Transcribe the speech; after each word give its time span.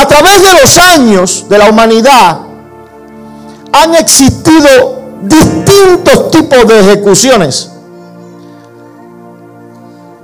A 0.00 0.06
través 0.08 0.42
de 0.42 0.62
los 0.62 0.78
años 0.78 1.44
de 1.46 1.58
la 1.58 1.68
humanidad 1.68 2.38
han 3.70 3.94
existido 3.96 4.98
distintos 5.20 6.30
tipos 6.30 6.66
de 6.66 6.80
ejecuciones. 6.80 7.70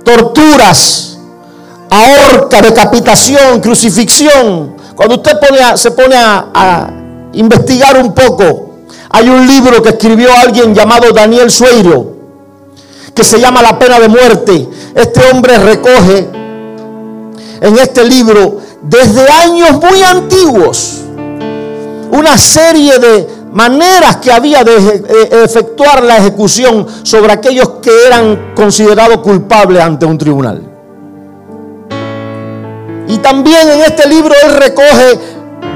Torturas, 0.03 1.19
ahorca, 1.91 2.59
decapitación, 2.63 3.59
crucifixión. 3.61 4.77
Cuando 4.95 5.17
usted 5.17 5.33
se 5.75 5.91
pone 5.91 6.15
a, 6.15 6.89
investigar 7.33 8.01
un 8.01 8.15
poco, 8.15 8.79
hay 9.11 9.29
un 9.29 9.45
libro 9.45 9.83
que 9.83 9.89
escribió 9.89 10.29
alguien 10.43 10.73
llamado 10.73 11.11
Daniel 11.11 11.51
Sueiro, 11.51 12.15
que 13.13 13.23
se 13.23 13.39
llama 13.39 13.61
La 13.61 13.77
pena 13.77 13.99
de 13.99 14.07
muerte. 14.07 14.67
Este 14.95 15.21
hombre 15.31 15.59
recoge 15.59 16.29
en 17.61 17.77
este 17.77 18.03
libro 18.03 18.66
desde 18.81 19.29
años 19.29 19.71
muy 19.73 20.03
antiguos 20.03 21.01
una 22.11 22.37
serie 22.37 22.97
de 22.99 23.27
maneras 23.51 24.17
que 24.17 24.31
había 24.31 24.63
de 24.63 25.03
efectuar 25.43 26.03
la 26.03 26.17
ejecución 26.17 26.85
sobre 27.03 27.33
aquellos 27.33 27.69
que 27.81 27.91
eran 28.05 28.53
considerados 28.55 29.17
culpables 29.19 29.81
ante 29.81 30.05
un 30.05 30.17
tribunal. 30.17 30.61
Y 33.07 33.17
también 33.19 33.69
en 33.69 33.81
este 33.81 34.07
libro 34.07 34.33
él 34.45 34.55
recoge 34.55 35.19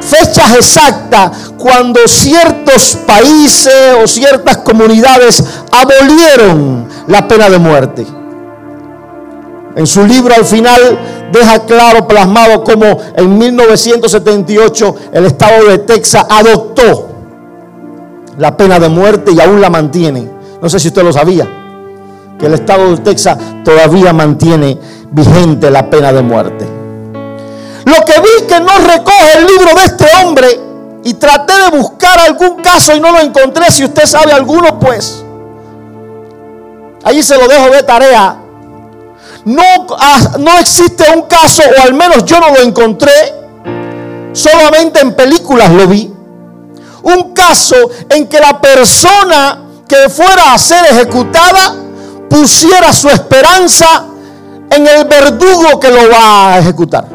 fechas 0.02 0.56
exactas 0.56 1.52
cuando 1.58 2.08
ciertos 2.08 2.98
países 3.06 3.96
o 4.04 4.08
ciertas 4.08 4.58
comunidades 4.58 5.44
abolieron 5.72 6.88
la 7.08 7.28
pena 7.28 7.50
de 7.50 7.58
muerte. 7.58 8.21
En 9.76 9.88
su 9.88 10.06
libro 10.06 10.34
al 10.36 10.46
final 10.46 11.00
deja 11.32 11.60
claro, 11.66 12.08
plasmado, 12.08 12.64
como 12.64 12.86
en 13.16 13.38
1978 13.38 14.96
el 15.14 15.26
estado 15.26 15.66
de 15.68 15.80
Texas 15.80 16.26
adoptó 16.30 17.10
la 18.38 18.56
pena 18.58 18.80
de 18.80 18.90
muerte 18.90 19.32
y 19.32 19.40
aún 19.40 19.62
la 19.62 19.70
mantiene. 19.70 20.30
No 20.62 20.70
sé 20.70 20.80
si 20.80 20.90
usted 20.90 21.04
lo 21.04 21.14
sabía, 21.14 21.48
que 22.38 22.48
el 22.48 22.54
estado 22.54 22.92
de 22.92 22.98
Texas 22.98 23.38
todavía 23.64 24.12
mantiene 24.14 24.78
vigente 25.12 25.72
la 25.72 25.90
pena 25.90 26.12
de 26.12 26.22
muerte. 26.22 26.66
Lo 27.86 28.06
que 28.06 28.14
vi 28.20 28.48
que 28.48 28.60
no 28.60 28.78
recoge 28.78 29.38
el 29.38 29.48
libro 29.48 29.74
de 29.76 29.84
este 29.86 30.06
hombre 30.22 30.48
y 31.04 31.14
traté 31.14 31.54
de 31.64 31.78
buscar 31.78 32.20
algún 32.20 32.62
caso 32.62 32.96
y 32.96 33.00
no 33.00 33.12
lo 33.12 33.20
encontré. 33.20 33.72
Si 33.72 33.86
usted 33.86 34.06
sabe 34.06 34.34
alguno, 34.34 34.80
pues 34.80 35.24
allí 37.04 37.24
se 37.24 37.38
lo 37.38 37.48
dejo 37.48 37.70
de 37.70 37.84
tarea 37.84 38.41
no, 39.46 39.64
no 40.40 40.60
existe 40.60 41.04
un 41.16 41.24
caso, 41.24 41.64
o 41.78 41.82
al 41.82 41.94
menos 41.94 42.26
yo 42.26 42.40
no 42.40 42.50
lo 42.50 42.62
encontré, 42.62 43.12
solamente 44.34 45.00
en 45.00 45.16
películas 45.16 45.72
lo 45.72 45.88
vi. 45.88 46.14
Un 47.04 47.34
caso 47.34 47.76
en 48.10 48.28
que 48.28 48.40
la 48.40 48.62
persona 48.62 49.60
que 49.88 50.10
fuera 50.10 50.54
a 50.54 50.58
ser 50.58 50.86
ejecutada 50.86 51.76
pusiera 52.30 52.94
su 52.94 53.10
esperanza 53.10 54.06
en 54.70 54.88
el 54.88 55.06
verdugo 55.06 55.80
que 55.80 55.90
lo 55.90 56.10
va 56.10 56.54
a 56.54 56.60
ejecutar. 56.60 57.06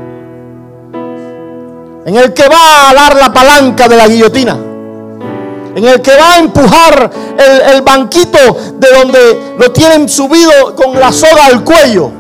En 2.05 2.17
el 2.17 2.35
que 2.35 2.49
va 2.49 2.91
a 2.91 2.95
dar 2.95 3.17
la 3.17 3.33
palanca 3.33 3.89
de 3.89 3.97
la 3.97 4.07
guillotina. 4.09 4.66
En 5.77 5.85
el 5.85 6.01
que 6.01 6.17
va 6.17 6.33
a 6.33 6.39
empujar 6.39 7.11
el, 7.75 7.83
banquito 7.83 8.39
de 8.77 8.89
donde 8.93 9.55
lo 9.59 9.71
tienen 9.73 10.09
subido 10.09 10.75
con 10.75 10.99
la 10.99 11.13
soga 11.13 11.45
al 11.45 11.63
cuello 11.63 12.11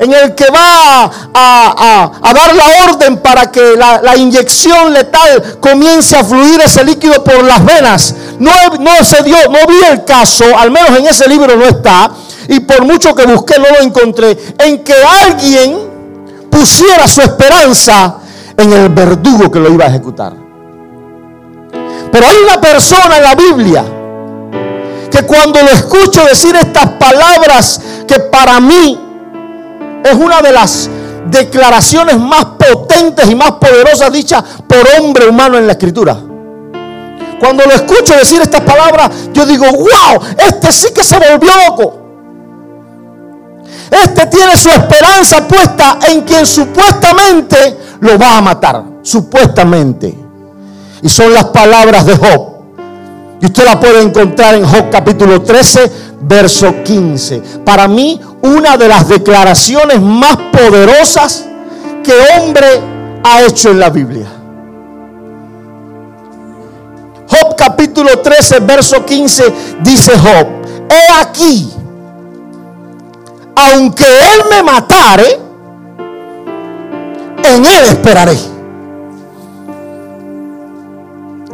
en 0.00 0.12
el 0.12 0.34
que 0.34 0.46
va 0.50 1.10
a, 1.32 2.32
dar 2.34 2.54
la 2.56 2.90
orden 2.90 3.18
para 3.18 3.52
que 3.52 3.76
la, 3.76 4.16
inyección 4.16 4.92
letal 4.92 5.60
comience 5.60 6.16
a 6.16 6.24
fluir 6.24 6.60
ese 6.62 6.82
líquido 6.82 7.22
por 7.22 7.44
las 7.44 7.64
venas. 7.64 8.14
No, 8.38 8.50
no 8.80 9.04
se 9.04 9.22
dio, 9.22 9.36
no 9.48 9.58
vi 9.68 9.76
el 9.92 10.04
caso, 10.04 10.44
al 10.58 10.70
menos 10.70 10.98
en 10.98 11.06
ese 11.06 11.28
libro 11.28 11.54
no 11.54 11.66
está, 11.66 12.10
y 12.48 12.60
por 12.60 12.84
mucho 12.84 13.14
que 13.14 13.26
busqué 13.26 13.58
no 13.58 13.66
lo 13.68 13.84
encontré, 13.84 14.36
en 14.58 14.82
que 14.82 14.94
alguien 15.22 15.78
pusiera 16.50 17.06
su 17.06 17.20
esperanza 17.20 18.16
en 18.56 18.72
el 18.72 18.88
verdugo 18.88 19.52
que 19.52 19.60
lo 19.60 19.70
iba 19.70 19.84
a 19.84 19.88
ejecutar. 19.88 20.39
Pero 22.12 22.26
hay 22.26 22.36
una 22.44 22.60
persona 22.60 23.16
en 23.16 23.22
la 23.22 23.34
Biblia 23.34 23.84
que 25.10 25.22
cuando 25.22 25.60
lo 25.60 25.68
escucho 25.68 26.24
decir 26.24 26.54
estas 26.56 26.88
palabras 26.90 27.80
que 28.06 28.20
para 28.20 28.60
mí 28.60 28.98
es 30.04 30.14
una 30.14 30.40
de 30.40 30.52
las 30.52 30.88
declaraciones 31.30 32.18
más 32.18 32.44
potentes 32.58 33.28
y 33.28 33.34
más 33.34 33.52
poderosas 33.52 34.12
dichas 34.12 34.42
por 34.66 34.78
hombre 34.98 35.28
humano 35.28 35.58
en 35.58 35.66
la 35.66 35.72
escritura. 35.72 36.16
Cuando 37.38 37.64
lo 37.64 37.72
escucho 37.72 38.14
decir 38.16 38.40
estas 38.42 38.60
palabras, 38.60 39.10
yo 39.32 39.46
digo, 39.46 39.66
wow, 39.66 40.20
este 40.36 40.72
sí 40.72 40.88
que 40.94 41.02
se 41.02 41.18
volvió 41.18 41.50
loco. 41.66 41.96
Este 43.90 44.26
tiene 44.26 44.56
su 44.56 44.68
esperanza 44.68 45.48
puesta 45.48 45.98
en 46.08 46.22
quien 46.22 46.46
supuestamente 46.46 47.78
lo 48.00 48.18
va 48.18 48.38
a 48.38 48.40
matar. 48.40 48.84
Supuestamente. 49.02 50.29
Y 51.02 51.08
son 51.08 51.32
las 51.32 51.44
palabras 51.46 52.06
de 52.06 52.16
Job. 52.16 52.50
Y 53.40 53.46
usted 53.46 53.64
la 53.64 53.80
puede 53.80 54.02
encontrar 54.02 54.54
en 54.54 54.64
Job 54.64 54.90
capítulo 54.90 55.40
13, 55.40 55.90
verso 56.20 56.82
15. 56.84 57.42
Para 57.64 57.88
mí, 57.88 58.20
una 58.42 58.76
de 58.76 58.88
las 58.88 59.08
declaraciones 59.08 60.00
más 60.00 60.36
poderosas 60.52 61.46
que 62.04 62.12
hombre 62.36 62.66
ha 63.24 63.42
hecho 63.42 63.70
en 63.70 63.80
la 63.80 63.88
Biblia. 63.88 64.26
Job 67.28 67.56
capítulo 67.56 68.18
13, 68.18 68.60
verso 68.60 69.04
15 69.04 69.54
dice 69.82 70.12
Job, 70.18 70.46
he 70.90 71.20
aquí, 71.20 71.72
aunque 73.54 74.04
él 74.04 74.40
me 74.50 74.62
matare, 74.62 75.38
en 77.44 77.64
él 77.64 77.84
esperaré. 77.84 78.36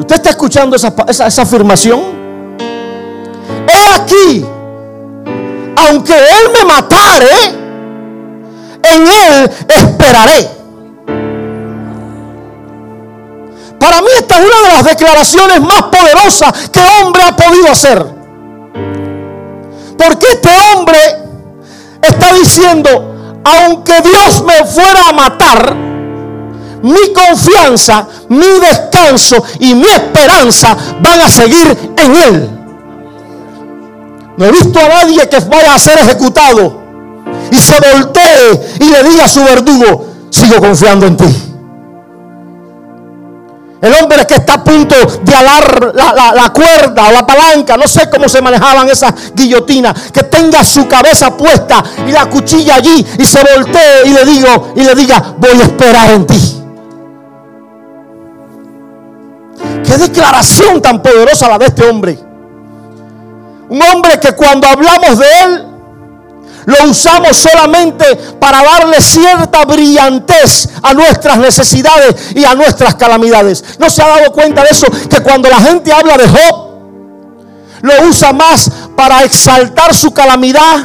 ¿Usted 0.06 0.17
está 0.19 0.31
escuchando 0.31 0.77
esa, 0.77 0.94
esa 1.09 1.43
afirmación? 1.43 2.00
He 3.67 3.94
aquí, 4.00 4.47
aunque 5.89 6.12
Él 6.12 6.53
me 6.56 6.65
matare, 6.65 7.27
en 8.84 9.03
Él 9.03 9.50
esperaré. 9.69 10.49
Para 13.81 14.00
mí 14.00 14.06
esta 14.17 14.39
es 14.39 14.47
una 14.47 14.69
de 14.69 14.75
las 14.77 14.84
declaraciones 14.84 15.61
más 15.61 15.83
poderosas 15.83 16.69
que 16.69 16.81
hombre 17.03 17.23
ha 17.25 17.34
podido 17.34 17.69
hacer. 17.69 18.06
Porque 19.99 20.27
este 20.34 20.50
hombre 20.73 21.00
está 22.00 22.33
diciendo, 22.33 23.43
aunque 23.43 24.03
Dios 24.03 24.44
me 24.44 24.65
fuera 24.67 25.09
a 25.09 25.12
matar, 25.12 25.86
mi 26.82 27.12
confianza, 27.12 28.06
mi 28.28 28.47
descanso 28.60 29.42
y 29.60 29.75
mi 29.75 29.87
esperanza 29.87 30.76
van 31.00 31.20
a 31.20 31.28
seguir 31.28 31.94
en 31.97 32.16
Él. 32.16 32.50
No 34.37 34.44
he 34.44 34.53
visto 34.53 34.78
a 34.78 34.88
nadie 34.88 35.28
que 35.28 35.38
vaya 35.41 35.75
a 35.75 35.78
ser 35.78 35.98
ejecutado 35.98 36.81
y 37.50 37.56
se 37.56 37.75
voltee 37.81 38.76
y 38.81 38.91
le 38.91 39.03
diga 39.04 39.25
a 39.25 39.28
su 39.28 39.42
verdugo, 39.42 40.06
sigo 40.31 40.60
confiando 40.60 41.06
en 41.06 41.16
ti. 41.16 41.47
El 43.81 43.93
hombre 43.94 44.26
que 44.26 44.34
está 44.34 44.54
a 44.54 44.64
punto 44.64 44.97
de 45.22 45.34
alar 45.34 45.93
la, 45.94 46.53
cuerda 46.53 47.08
o 47.08 47.12
la 47.12 47.26
palanca, 47.26 47.76
no 47.76 47.87
sé 47.87 48.08
cómo 48.10 48.28
se 48.28 48.41
manejaban 48.41 48.88
esas 48.88 49.12
guillotinas, 49.34 50.10
que 50.10 50.25
tenga 50.25 50.64
su 50.64 50.88
cabeza 50.88 51.37
puesta 51.37 51.84
y 52.06 52.10
la 52.10 52.26
cuchilla 52.26 52.76
allí 52.76 53.06
y 53.19 53.25
se 53.25 53.38
voltee 53.43 54.06
y 54.06 54.10
le 54.10 54.25
digo 54.25 54.72
y 54.76 54.81
le 54.81 54.94
diga, 54.94 55.34
voy 55.38 55.60
a 55.60 55.64
esperar 55.64 56.10
en 56.10 56.26
ti. 56.26 56.66
Qué 59.87 59.97
declaración 59.97 60.83
tan 60.83 61.00
poderosa 61.00 61.49
la 61.49 61.59
de 61.59 61.67
este 61.67 61.88
hombre. 61.88 62.19
Un 63.69 63.83
hombre 63.83 64.19
que 64.21 64.33
cuando 64.33 64.67
hablamos 64.67 65.19
de 65.19 65.27
él, 65.44 65.67
lo 66.67 66.91
usamos 66.91 67.37
solamente 67.37 68.05
para 68.41 68.62
darle 68.62 69.00
cierta 69.00 69.65
brillantez 69.65 70.69
a 70.83 70.93
nuestras 70.93 71.38
necesidades 71.38 72.33
y 72.35 72.44
a 72.44 72.55
nuestras 72.55 72.97
calamidades. 72.97 73.65
¿No 73.79 73.88
se 73.88 74.03
ha 74.03 74.09
dado 74.09 74.33
cuenta 74.33 74.62
de 74.62 74.71
eso? 74.71 74.88
Que 75.09 75.21
cuando 75.21 75.49
la 75.49 75.61
gente 75.61 75.93
habla 75.93 76.17
de 76.17 76.29
Job, 76.29 76.67
lo 77.82 78.09
usa 78.09 78.32
más 78.32 78.71
para 78.97 79.23
exaltar 79.23 79.94
su 79.94 80.12
calamidad. 80.12 80.85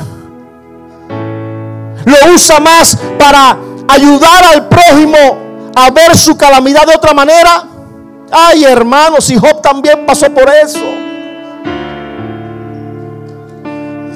Lo 2.06 2.34
usa 2.34 2.60
más 2.60 2.96
para 3.18 3.58
ayudar 3.88 4.44
al 4.54 4.68
prójimo 4.68 5.72
a 5.76 5.90
ver 5.90 6.16
su 6.16 6.38
calamidad 6.38 6.86
de 6.86 6.96
otra 6.96 7.14
manera. 7.14 7.71
Ay, 8.32 8.64
hermanos, 8.64 9.30
y 9.30 9.38
Job 9.38 9.62
también 9.62 10.06
pasó 10.06 10.32
por 10.34 10.50
eso. 10.50 10.80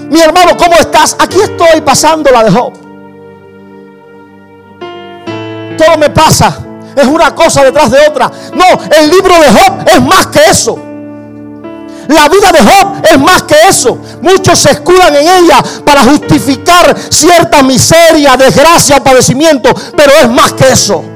Mi 0.09 0.21
hermano, 0.21 0.55
¿cómo 0.55 0.73
estás? 0.75 1.15
Aquí 1.19 1.37
estoy 1.41 1.81
pasando 1.81 2.31
la 2.31 2.43
de 2.45 2.51
Job. 2.51 2.73
Todo 5.77 5.97
me 5.97 6.09
pasa. 6.09 6.57
es 6.95 7.05
una 7.05 7.35
cosa 7.35 7.63
detrás 7.65 7.91
de 7.91 7.99
otra. 8.07 8.31
No, 8.53 8.65
el 8.97 9.09
libro 9.09 9.33
de 9.37 9.47
Job 9.49 9.85
es 9.85 10.01
más 10.01 10.27
que 10.27 10.39
eso. 10.49 10.79
La 12.07 12.29
vida 12.29 12.51
de 12.51 12.59
Job 12.59 13.01
es 13.03 13.19
más 13.19 13.43
que 13.43 13.55
eso. 13.67 13.97
Muchos 14.21 14.59
se 14.59 14.71
escudan 14.71 15.13
en 15.15 15.27
ella 15.27 15.61
para 15.83 16.03
justificar 16.03 16.95
cierta 17.09 17.61
miseria, 17.63 18.37
desgracia 18.37 18.97
o 18.97 19.03
padecimiento, 19.03 19.69
pero 19.97 20.13
es 20.13 20.29
más 20.29 20.53
que 20.53 20.71
eso. 20.71 21.14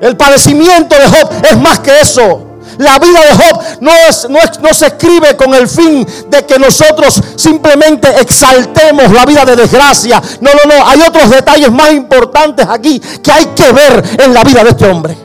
El 0.00 0.16
padecimiento 0.16 0.96
de 0.96 1.06
Job 1.06 1.30
es 1.50 1.56
más 1.58 1.80
que 1.80 2.00
eso. 2.00 2.54
La 2.78 2.98
vida 2.98 3.20
de 3.20 3.44
Job 3.44 3.62
no, 3.80 3.90
es, 4.08 4.28
no, 4.28 4.38
no, 4.62 4.74
se 4.74 4.86
escribe 4.86 5.36
con 5.36 5.54
el 5.54 5.68
fin 5.68 6.06
de 6.28 6.44
que 6.44 6.58
nosotros 6.58 7.20
simplemente 7.36 8.08
exaltemos 8.20 9.12
la 9.12 9.24
vida 9.24 9.44
de 9.44 9.56
desgracia. 9.56 10.20
No, 10.40 10.50
no, 10.52 10.74
no. 10.74 10.86
Hay 10.86 11.00
otros 11.00 11.30
detalles 11.30 11.70
más 11.70 11.92
importantes 11.92 12.66
aquí 12.68 13.00
que 13.22 13.30
hay 13.30 13.46
que 13.46 13.70
ver 13.72 14.02
en 14.18 14.34
la 14.34 14.42
vida 14.42 14.64
de 14.64 14.70
este 14.70 14.86
hombre. 14.90 15.16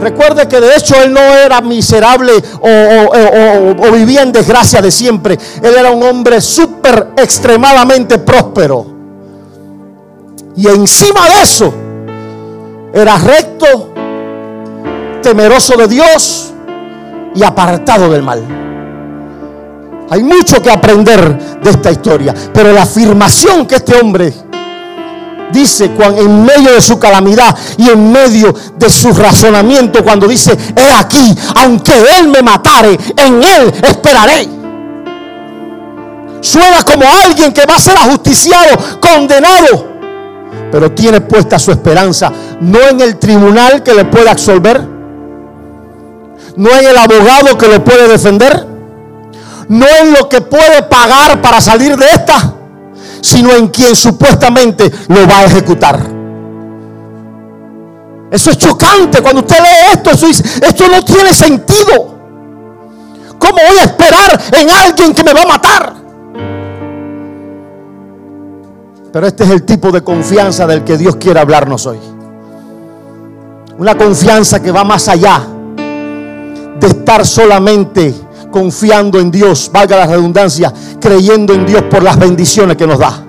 Recuerde 0.00 0.48
que 0.48 0.60
de 0.60 0.76
hecho 0.76 0.96
él 1.02 1.12
no 1.12 1.20
era 1.20 1.60
miserable 1.60 2.32
o, 2.62 3.92
vivía 3.92 4.22
en 4.22 4.32
desgracia 4.32 4.80
de 4.80 4.90
siempre. 4.90 5.38
Él 5.62 5.74
era 5.78 5.90
un 5.90 6.02
hombre 6.02 6.40
súper 6.40 7.08
extremadamente 7.16 8.18
próspero. 8.18 8.86
Y 10.56 10.66
encima 10.68 11.28
de 11.28 11.42
eso, 11.42 11.72
era 12.92 13.18
recto, 13.18 13.92
temeroso 15.22 15.76
de 15.76 15.88
Dios 15.88 16.52
y 17.34 17.42
apartado 17.42 18.10
del 18.10 18.22
mal. 18.22 18.42
Hay 20.10 20.24
mucho 20.24 20.60
que 20.60 20.70
aprender 20.70 21.60
de 21.60 21.70
esta 21.70 21.90
historia. 21.92 22.34
Pero 22.52 22.72
la 22.72 22.82
afirmación 22.82 23.66
que 23.66 23.76
este 23.76 23.96
hombre 23.96 24.34
dice 25.52 25.90
cuando, 25.90 26.20
en 26.20 26.44
medio 26.44 26.72
de 26.72 26.80
su 26.80 26.98
calamidad 26.98 27.56
y 27.76 27.88
en 27.88 28.10
medio 28.10 28.52
de 28.76 28.90
su 28.90 29.12
razonamiento, 29.12 30.02
cuando 30.02 30.26
dice, 30.26 30.56
he 30.76 30.92
aquí, 30.92 31.36
aunque 31.56 31.92
Él 32.18 32.28
me 32.28 32.42
matare, 32.42 32.98
en 33.16 33.42
Él 33.42 33.72
esperaré. 33.82 34.48
Suena 36.40 36.82
como 36.82 37.04
alguien 37.24 37.52
que 37.52 37.66
va 37.66 37.76
a 37.76 37.80
ser 37.80 37.96
ajusticiado, 37.96 38.98
condenado, 39.00 39.89
pero 40.70 40.92
tiene 40.92 41.20
puesta 41.20 41.58
su 41.58 41.70
esperanza 41.70 42.32
no 42.60 42.80
en 42.88 43.00
el 43.00 43.18
tribunal 43.18 43.82
que 43.82 43.94
le 43.94 44.04
puede 44.04 44.30
absolver, 44.30 44.80
no 46.56 46.70
en 46.70 46.86
el 46.86 46.96
abogado 46.96 47.56
que 47.58 47.68
lo 47.68 47.82
puede 47.84 48.08
defender, 48.08 48.66
no 49.68 49.86
en 50.02 50.12
lo 50.12 50.28
que 50.28 50.40
puede 50.40 50.82
pagar 50.82 51.40
para 51.40 51.60
salir 51.60 51.96
de 51.96 52.06
esta 52.06 52.54
sino 53.20 53.54
en 53.54 53.68
quien 53.68 53.94
supuestamente 53.94 54.90
lo 55.08 55.26
va 55.26 55.40
a 55.40 55.44
ejecutar. 55.44 56.00
Eso 58.30 58.50
es 58.50 58.58
chocante 58.58 59.20
cuando 59.20 59.40
usted 59.40 59.56
lee 59.58 59.92
esto. 59.92 60.10
esto 60.10 60.88
no 60.88 61.04
tiene 61.04 61.34
sentido. 61.34 62.18
¿Cómo 63.38 63.54
voy 63.54 63.78
a 63.80 63.84
esperar 63.84 64.40
en 64.52 64.70
alguien 64.70 65.14
que 65.14 65.24
me 65.24 65.32
va 65.32 65.42
a 65.42 65.46
matar? 65.46 65.94
Pero 69.12 69.26
este 69.26 69.44
es 69.44 69.50
el 69.50 69.62
tipo 69.64 69.90
de 69.90 70.02
confianza 70.02 70.66
del 70.66 70.84
que 70.84 70.96
Dios 70.96 71.16
quiere 71.16 71.40
hablarnos 71.40 71.86
hoy. 71.86 71.98
Una 73.78 73.96
confianza 73.96 74.62
que 74.62 74.70
va 74.70 74.84
más 74.84 75.08
allá 75.08 75.42
de 76.78 76.86
estar 76.86 77.26
solamente 77.26 78.14
confiando 78.50 79.18
en 79.18 79.30
Dios, 79.30 79.70
valga 79.72 79.96
la 79.96 80.06
redundancia, 80.06 80.72
creyendo 81.00 81.54
en 81.54 81.66
Dios 81.66 81.82
por 81.84 82.02
las 82.02 82.18
bendiciones 82.18 82.76
que 82.76 82.86
nos 82.86 82.98
da. 82.98 83.24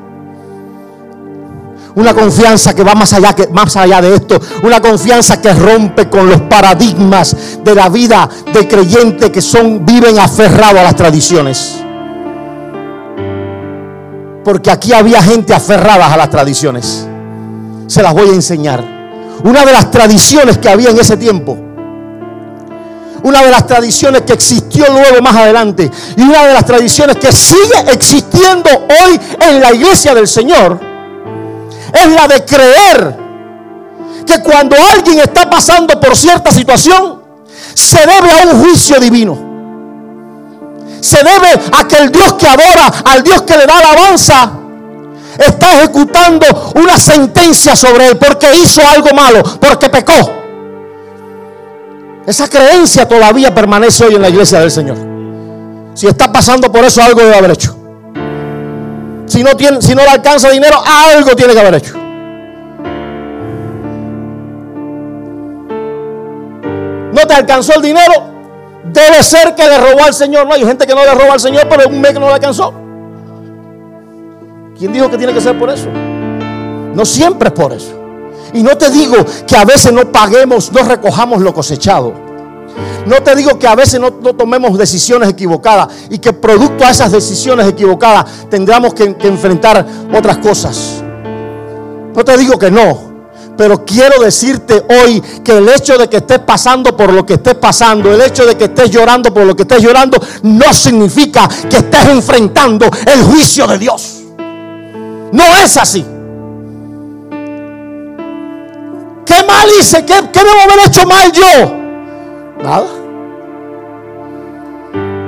Una 1.95 2.13
confianza 2.13 2.73
que 2.73 2.83
va 2.83 2.95
más 2.95 3.11
allá, 3.13 3.33
que, 3.33 3.47
más 3.47 3.75
allá 3.75 4.01
de 4.01 4.15
esto. 4.15 4.39
Una 4.63 4.79
confianza 4.79 5.41
que 5.41 5.53
rompe 5.53 6.09
con 6.09 6.29
los 6.29 6.41
paradigmas 6.41 7.35
de 7.63 7.75
la 7.75 7.89
vida 7.89 8.29
de 8.53 8.67
creyente 8.67 9.31
que 9.31 9.41
son, 9.41 9.85
viven 9.85 10.17
aferrados 10.17 10.79
a 10.79 10.83
las 10.83 10.95
tradiciones. 10.95 11.80
Porque 14.43 14.71
aquí 14.71 14.93
había 14.93 15.21
gente 15.21 15.53
aferrada 15.53 16.13
a 16.13 16.17
las 16.17 16.29
tradiciones. 16.29 17.07
Se 17.87 18.01
las 18.01 18.13
voy 18.13 18.29
a 18.29 18.33
enseñar. 18.33 18.83
Una 19.43 19.65
de 19.65 19.71
las 19.71 19.91
tradiciones 19.91 20.57
que 20.57 20.69
había 20.69 20.89
en 20.89 20.99
ese 20.99 21.17
tiempo 21.17 21.57
una 23.23 23.43
de 23.43 23.51
las 23.51 23.67
tradiciones 23.67 24.23
que 24.23 24.33
existió 24.33 24.85
luego 24.91 25.21
más 25.21 25.35
adelante 25.35 25.89
y 26.15 26.21
una 26.21 26.47
de 26.47 26.53
las 26.53 26.65
tradiciones 26.65 27.17
que 27.17 27.31
sigue 27.31 27.91
existiendo 27.91 28.69
hoy 28.69 29.19
en 29.39 29.61
la 29.61 29.73
iglesia 29.73 30.15
del 30.15 30.27
Señor 30.27 30.79
es 31.93 32.07
la 32.07 32.27
de 32.27 32.43
creer 32.45 33.17
que 34.25 34.41
cuando 34.41 34.75
alguien 34.93 35.19
está 35.19 35.49
pasando 35.49 35.99
por 35.99 36.15
cierta 36.15 36.51
situación 36.51 37.21
se 37.73 37.99
debe 37.99 38.31
a 38.31 38.47
un 38.47 38.63
juicio 38.63 38.99
divino. 38.99 39.50
Se 41.01 41.17
debe 41.17 41.59
a 41.73 41.87
que 41.87 41.97
el 41.97 42.11
Dios 42.11 42.33
que 42.33 42.47
adora, 42.47 42.91
al 43.05 43.23
Dios 43.23 43.41
que 43.41 43.57
le 43.57 43.65
da 43.65 43.79
alabanza, 43.79 44.51
está 45.37 45.79
ejecutando 45.79 46.45
una 46.75 46.97
sentencia 46.97 47.75
sobre 47.75 48.07
él 48.07 48.17
porque 48.17 48.47
hizo 48.63 48.81
algo 48.87 49.09
malo, 49.13 49.41
porque 49.59 49.89
pecó. 49.89 50.13
Esa 52.27 52.47
creencia 52.47 53.07
todavía 53.07 53.53
permanece 53.53 54.05
hoy 54.05 54.15
en 54.15 54.21
la 54.21 54.29
iglesia 54.29 54.59
del 54.59 54.69
Señor. 54.69 54.97
Si 55.95 56.07
está 56.07 56.31
pasando 56.31 56.71
por 56.71 56.85
eso, 56.85 57.01
algo 57.01 57.21
debe 57.21 57.35
haber 57.35 57.51
hecho. 57.51 57.75
Si 59.25 59.43
no, 59.43 59.55
tiene, 59.57 59.81
si 59.81 59.95
no 59.95 60.03
le 60.03 60.09
alcanza 60.09 60.49
dinero, 60.49 60.81
algo 60.85 61.35
tiene 61.35 61.53
que 61.53 61.59
haber 61.59 61.75
hecho. 61.75 61.97
No 67.13 67.27
te 67.27 67.33
alcanzó 67.33 67.73
el 67.75 67.81
dinero, 67.81 68.30
debe 68.85 69.23
ser 69.23 69.55
que 69.55 69.63
le 69.63 69.77
robó 69.77 70.03
al 70.05 70.13
Señor. 70.13 70.47
No 70.47 70.53
hay 70.53 70.65
gente 70.65 70.85
que 70.85 70.93
no 70.93 71.03
le 71.03 71.13
roba 71.13 71.33
al 71.33 71.39
Señor, 71.39 71.67
pero 71.69 71.87
un 71.87 72.01
mes 72.01 72.13
que 72.13 72.19
no 72.19 72.27
le 72.27 72.33
alcanzó. 72.33 72.73
¿Quién 74.77 74.93
dijo 74.93 75.09
que 75.09 75.17
tiene 75.17 75.33
que 75.33 75.41
ser 75.41 75.57
por 75.57 75.69
eso? 75.69 75.87
No 76.93 77.05
siempre 77.05 77.49
es 77.49 77.53
por 77.53 77.73
eso. 77.73 77.97
Y 78.53 78.63
no 78.63 78.77
te 78.77 78.89
digo 78.89 79.15
que 79.47 79.55
a 79.55 79.63
veces 79.63 79.93
no 79.93 80.11
paguemos, 80.11 80.71
no 80.71 80.83
recojamos 80.83 81.41
lo 81.41 81.53
cosechado. 81.53 82.13
No 83.05 83.21
te 83.21 83.35
digo 83.35 83.57
que 83.57 83.67
a 83.67 83.75
veces 83.75 83.99
no, 83.99 84.11
tomemos 84.11 84.77
decisiones 84.77 85.29
equivocadas 85.29 85.89
y 86.09 86.19
que 86.19 86.33
producto 86.33 86.85
a 86.85 86.91
esas 86.91 87.11
decisiones 87.11 87.67
equivocadas 87.67 88.25
tendremos 88.49 88.93
que, 88.93 89.15
que 89.15 89.27
enfrentar 89.27 89.85
otras 90.13 90.37
cosas. 90.37 91.03
No 92.15 92.23
te 92.23 92.37
digo 92.37 92.59
que 92.59 92.69
no, 92.69 93.10
pero 93.61 93.85
quiero 93.85 94.19
decirte 94.19 94.83
hoy 94.89 95.21
que 95.43 95.59
el 95.59 95.69
hecho 95.69 95.95
de 95.95 96.09
que 96.09 96.17
estés 96.17 96.39
pasando 96.39 96.97
por 96.97 97.13
lo 97.13 97.23
que 97.23 97.35
estés 97.35 97.53
pasando, 97.53 98.11
el 98.11 98.19
hecho 98.19 98.43
de 98.43 98.57
que 98.57 98.63
estés 98.63 98.89
llorando 98.89 99.31
por 99.31 99.45
lo 99.45 99.55
que 99.55 99.61
estés 99.61 99.83
llorando, 99.83 100.19
no 100.41 100.73
significa 100.73 101.47
que 101.69 101.77
estés 101.77 102.07
enfrentando 102.07 102.87
el 103.05 103.21
juicio 103.21 103.67
de 103.67 103.77
Dios. 103.77 104.23
No 105.31 105.43
es 105.63 105.77
así. 105.77 106.03
¿Qué 109.27 109.43
mal 109.45 109.69
hice? 109.79 110.03
¿Qué, 110.05 110.15
qué 110.33 110.39
debo 110.39 110.61
haber 110.63 110.87
hecho 110.87 111.05
mal 111.05 111.31
yo? 111.31 112.63
Nada. 112.63 112.87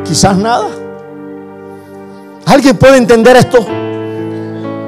Quizás 0.06 0.36
nada. 0.36 0.70
¿Alguien 2.48 2.76
puede 2.78 2.98
entender 2.98 3.36
esto? 3.36 3.64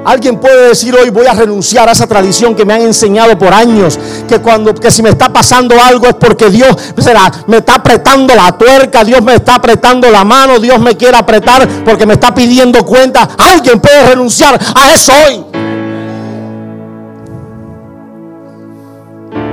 Alguien 0.06 0.38
puede 0.38 0.68
decir 0.68 0.94
hoy 0.94 1.10
voy 1.10 1.26
a 1.26 1.32
renunciar 1.32 1.88
a 1.88 1.92
esa 1.92 2.06
tradición 2.06 2.54
que 2.54 2.64
me 2.64 2.74
han 2.74 2.82
enseñado 2.82 3.36
por 3.36 3.52
años, 3.52 3.98
que 4.28 4.38
cuando 4.38 4.72
que 4.72 4.88
si 4.88 5.02
me 5.02 5.08
está 5.08 5.32
pasando 5.32 5.74
algo 5.82 6.06
es 6.06 6.14
porque 6.14 6.48
Dios 6.48 6.76
será, 6.96 7.28
me 7.48 7.56
está 7.56 7.74
apretando 7.74 8.32
la 8.32 8.56
tuerca, 8.56 9.02
Dios 9.02 9.20
me 9.20 9.34
está 9.34 9.56
apretando 9.56 10.08
la 10.08 10.22
mano, 10.22 10.60
Dios 10.60 10.78
me 10.78 10.96
quiere 10.96 11.16
apretar 11.16 11.68
porque 11.84 12.06
me 12.06 12.14
está 12.14 12.32
pidiendo 12.32 12.86
cuenta. 12.86 13.28
Alguien 13.36 13.80
puede 13.80 14.06
renunciar 14.06 14.56
a 14.76 14.94
eso 14.94 15.12
hoy. 15.26 15.44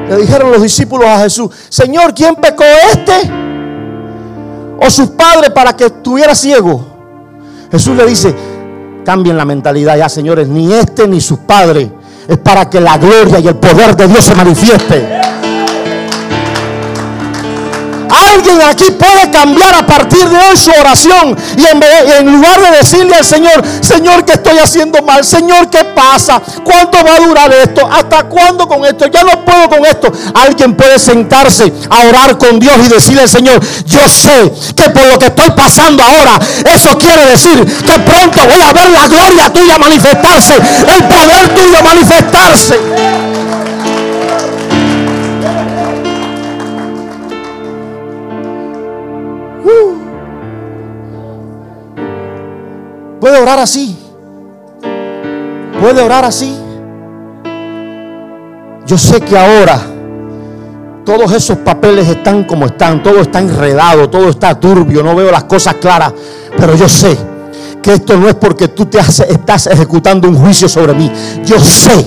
Le 0.10 0.18
dijeron 0.18 0.52
los 0.52 0.62
discípulos 0.62 1.08
a 1.08 1.18
Jesús, 1.22 1.50
Señor, 1.68 2.14
¿quién 2.14 2.36
pecó 2.36 2.64
este? 2.92 3.32
¿O 4.78 4.88
sus 4.92 5.10
padres 5.10 5.50
para 5.50 5.76
que 5.76 5.86
estuviera 5.86 6.36
ciego? 6.36 6.86
Jesús 7.72 7.98
le 7.98 8.06
dice, 8.06 8.36
cambien 9.04 9.38
la 9.38 9.46
mentalidad 9.46 9.98
ya, 9.98 10.10
señores, 10.10 10.48
ni 10.48 10.74
este 10.74 11.08
ni 11.08 11.22
sus 11.22 11.40
padres. 11.40 11.90
Es 12.28 12.38
para 12.38 12.70
que 12.70 12.80
la 12.80 12.98
gloria 12.98 13.40
y 13.40 13.48
el 13.48 13.56
poder 13.56 13.96
de 13.96 14.08
Dios 14.08 14.24
se 14.24 14.36
manifieste. 14.36 15.23
Alguien 18.44 18.62
aquí 18.68 18.92
puede 18.92 19.32
cambiar 19.32 19.74
a 19.74 19.86
partir 19.86 20.28
de 20.28 20.36
hoy 20.36 20.58
su 20.58 20.70
oración 20.72 21.38
y 21.56 21.66
en, 21.66 22.32
lugar 22.34 22.60
de 22.60 22.78
decirle 22.78 23.16
al 23.16 23.24
Señor, 23.24 23.64
Señor, 23.80 24.26
¿qué 24.26 24.34
estoy 24.34 24.58
haciendo 24.58 25.02
mal? 25.02 25.24
Señor, 25.24 25.70
¿qué 25.70 25.86
pasa? 25.86 26.42
¿Cuánto 26.64 26.98
va 27.06 27.16
a 27.16 27.20
durar 27.20 27.54
esto? 27.54 27.88
¿Hasta 27.90 28.24
cuándo 28.24 28.68
con 28.68 28.84
esto? 28.84 29.06
Ya 29.08 29.24
no 29.24 29.46
puedo 29.46 29.70
con 29.70 29.86
esto. 29.86 30.12
Alguien 30.34 30.76
puede 30.76 31.00
sentarse 31.00 31.72
a 31.90 32.06
orar 32.10 32.38
con 32.38 32.60
Dios 32.60 32.76
y 32.86 32.90
decirle 32.90 33.22
al 33.22 33.30
Señor, 33.30 33.62
yo 33.86 34.10
sé 34.10 34.52
que 34.76 34.90
por 34.90 35.06
lo 35.06 35.18
que 35.18 35.28
estoy 35.28 35.50
pasando 35.52 36.04
ahora, 36.04 36.38
eso 36.66 36.98
quiere 36.98 37.26
decir 37.28 37.64
que 37.64 38.00
pronto 38.00 38.42
voy 38.46 38.62
a 38.62 38.74
ver 38.74 38.90
la 38.90 39.08
gloria 39.08 39.54
tuya 39.54 39.78
manifestarse, 39.78 40.56
el 40.56 41.04
poder 41.06 41.48
tuyo 41.56 41.82
manifestarse. 41.82 43.33
Puede 53.24 53.40
orar 53.40 53.58
así. 53.58 53.98
Puede 55.80 56.02
orar 56.02 56.26
así. 56.26 56.58
Yo 58.86 58.98
sé 58.98 59.22
que 59.22 59.38
ahora 59.38 59.80
todos 61.06 61.32
esos 61.32 61.60
papeles 61.60 62.10
están 62.10 62.44
como 62.44 62.66
están, 62.66 63.02
todo 63.02 63.22
está 63.22 63.40
enredado, 63.40 64.10
todo 64.10 64.28
está 64.28 64.60
turbio, 64.60 65.02
no 65.04 65.16
veo 65.16 65.32
las 65.32 65.46
cosas 65.46 65.76
claras, 65.76 66.12
pero 66.58 66.76
yo 66.76 66.90
sé 66.90 67.18
que 67.82 67.94
esto 67.94 68.18
no 68.18 68.28
es 68.28 68.36
porque 68.36 68.68
tú 68.68 68.88
te 68.88 69.00
estás 69.00 69.68
ejecutando 69.68 70.28
un 70.28 70.36
juicio 70.36 70.68
sobre 70.68 70.94
mí. 70.94 71.10
Yo 71.46 71.58
sé 71.62 72.06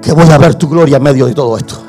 que 0.00 0.12
voy 0.12 0.30
a 0.30 0.38
ver 0.38 0.54
tu 0.54 0.68
gloria 0.68 0.98
en 0.98 1.02
medio 1.02 1.26
de 1.26 1.34
todo 1.34 1.58
esto. 1.58 1.82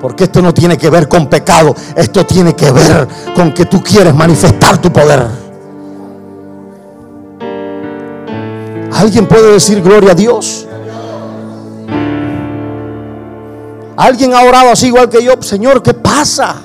Porque 0.00 0.24
esto 0.24 0.42
no 0.42 0.52
tiene 0.52 0.76
que 0.76 0.90
ver 0.90 1.08
con 1.08 1.28
pecado, 1.28 1.74
esto 1.94 2.24
tiene 2.26 2.54
que 2.54 2.70
ver 2.70 3.08
con 3.34 3.52
que 3.52 3.64
tú 3.64 3.82
quieres 3.82 4.14
manifestar 4.14 4.78
tu 4.78 4.92
poder. 4.92 5.26
¿Alguien 8.92 9.26
puede 9.26 9.52
decir 9.52 9.82
gloria 9.82 10.12
a 10.12 10.14
Dios? 10.14 10.66
¿Alguien 13.96 14.34
ha 14.34 14.42
orado 14.42 14.70
así 14.70 14.88
igual 14.88 15.08
que 15.08 15.22
yo? 15.22 15.40
Señor, 15.40 15.82
¿qué 15.82 15.94
pasa? 15.94 16.56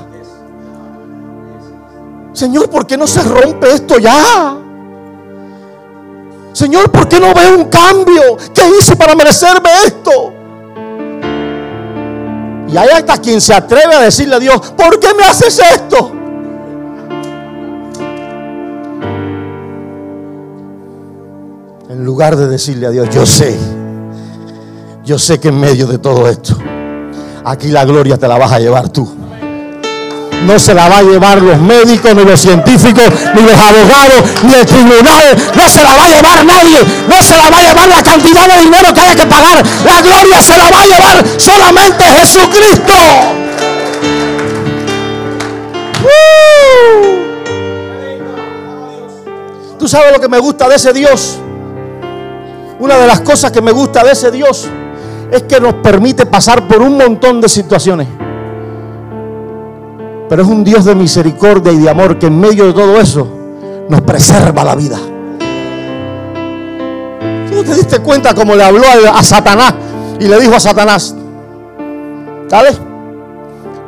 Señor, 2.33 2.69
¿por 2.69 2.85
qué 2.85 2.97
no 2.97 3.07
se 3.07 3.21
rompe 3.23 3.73
esto 3.73 3.97
ya? 3.99 4.57
Señor, 6.53 6.91
¿por 6.91 7.07
qué 7.07 7.19
no 7.19 7.33
veo 7.33 7.57
un 7.57 7.65
cambio? 7.65 8.37
¿Qué 8.53 8.61
hice 8.79 8.95
para 8.95 9.15
merecerme 9.15 9.69
esto? 9.85 10.33
Y 12.71 12.77
hay 12.77 12.87
hasta 12.89 13.17
quien 13.17 13.41
se 13.41 13.53
atreve 13.53 13.93
a 13.93 13.99
decirle 13.99 14.35
a 14.35 14.39
Dios, 14.39 14.73
¿por 14.77 14.99
qué 14.99 15.13
me 15.13 15.23
haces 15.23 15.59
esto? 15.59 16.11
En 21.89 22.05
lugar 22.05 22.37
de 22.37 22.47
decirle 22.47 22.87
a 22.87 22.91
Dios, 22.91 23.09
yo 23.09 23.25
sé, 23.25 23.57
yo 25.03 25.19
sé 25.19 25.39
que 25.39 25.49
en 25.49 25.59
medio 25.59 25.85
de 25.85 25.97
todo 25.97 26.29
esto, 26.29 26.57
aquí 27.43 27.67
la 27.67 27.83
gloria 27.83 28.17
te 28.17 28.27
la 28.27 28.37
vas 28.37 28.53
a 28.53 28.59
llevar 28.59 28.87
tú 28.89 29.20
no 30.45 30.57
se 30.59 30.73
la 30.73 30.89
va 30.89 30.97
a 30.97 31.03
llevar 31.03 31.41
los 31.41 31.59
médicos, 31.59 32.15
ni 32.15 32.23
los 32.23 32.39
científicos, 32.39 33.03
ni 33.35 33.41
los 33.41 33.59
abogados, 33.59 34.23
ni 34.43 34.53
el 34.53 34.65
tribunal. 34.65 35.37
No 35.55 35.69
se 35.69 35.83
la 35.83 35.95
va 35.95 36.05
a 36.05 36.09
llevar 36.09 36.45
nadie. 36.45 36.79
No 37.07 37.21
se 37.23 37.37
la 37.37 37.49
va 37.49 37.57
a 37.57 37.61
llevar 37.61 37.87
la 37.89 38.03
cantidad 38.03 38.47
de 38.47 38.61
dinero 38.61 38.93
que 38.93 39.01
haya 39.01 39.15
que 39.15 39.25
pagar. 39.25 39.63
La 39.85 40.01
gloria 40.01 40.41
se 40.41 40.57
la 40.57 40.69
va 40.71 40.81
a 40.81 40.85
llevar 40.85 41.25
solamente 41.37 42.03
Jesucristo. 42.05 42.93
Tú 49.77 49.87
sabes 49.87 50.11
lo 50.11 50.19
que 50.19 50.29
me 50.29 50.39
gusta 50.39 50.67
de 50.69 50.75
ese 50.75 50.93
Dios. 50.93 51.39
Una 52.79 52.97
de 52.97 53.07
las 53.07 53.21
cosas 53.21 53.51
que 53.51 53.61
me 53.61 53.71
gusta 53.71 54.03
de 54.03 54.11
ese 54.11 54.31
Dios 54.31 54.67
es 55.31 55.43
que 55.43 55.59
nos 55.59 55.75
permite 55.75 56.25
pasar 56.25 56.67
por 56.67 56.81
un 56.81 56.97
montón 56.97 57.41
de 57.41 57.47
situaciones. 57.49 58.07
Pero 60.31 60.43
es 60.43 60.47
un 60.47 60.63
Dios 60.63 60.85
de 60.85 60.95
misericordia 60.95 61.73
y 61.73 61.79
de 61.79 61.89
amor 61.89 62.17
que 62.17 62.27
en 62.27 62.39
medio 62.39 62.67
de 62.67 62.71
todo 62.71 62.97
eso 63.01 63.27
nos 63.89 63.99
preserva 63.99 64.63
la 64.63 64.75
vida. 64.75 64.97
¿Tú 67.49 67.61
te 67.61 67.75
diste 67.75 67.99
cuenta 67.99 68.33
cómo 68.33 68.55
le 68.55 68.63
habló 68.63 68.85
a, 69.13 69.21
Satanás 69.23 69.73
y 70.21 70.29
le 70.29 70.39
dijo 70.39 70.55
a 70.55 70.59
Satanás, 70.61 71.13
dale, 72.47 72.69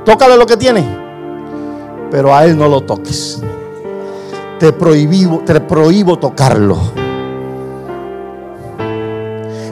tócale 0.03 0.35
lo 0.35 0.45
que 0.45 0.57
tiene, 0.57 0.85
pero 2.11 2.35
a 2.35 2.43
él 2.43 2.57
no 2.57 2.67
lo 2.67 2.81
toques. 2.81 3.41
Te 4.59 4.73
prohíbo, 4.73 5.43
te 5.45 5.61
prohíbo 5.61 6.19
tocarlo. 6.19 7.02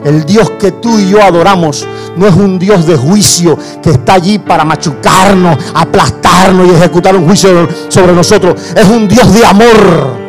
El 0.04 0.24
Dios 0.24 0.50
que 0.58 0.72
tú 0.72 0.98
y 0.98 1.10
yo 1.10 1.22
adoramos 1.22 1.86
no 2.16 2.26
es 2.26 2.34
un 2.34 2.58
Dios 2.58 2.86
de 2.86 2.96
juicio 2.96 3.56
que 3.82 3.90
está 3.90 4.14
allí 4.14 4.38
para 4.38 4.64
machucarnos, 4.64 5.56
aplastarnos 5.74 6.66
y 6.66 6.70
ejecutar 6.74 7.14
un 7.16 7.26
juicio 7.26 7.68
sobre 7.88 8.12
nosotros. 8.12 8.60
Es 8.74 8.86
un 8.86 9.06
Dios 9.06 9.32
de 9.32 9.46
amor. 9.46 10.22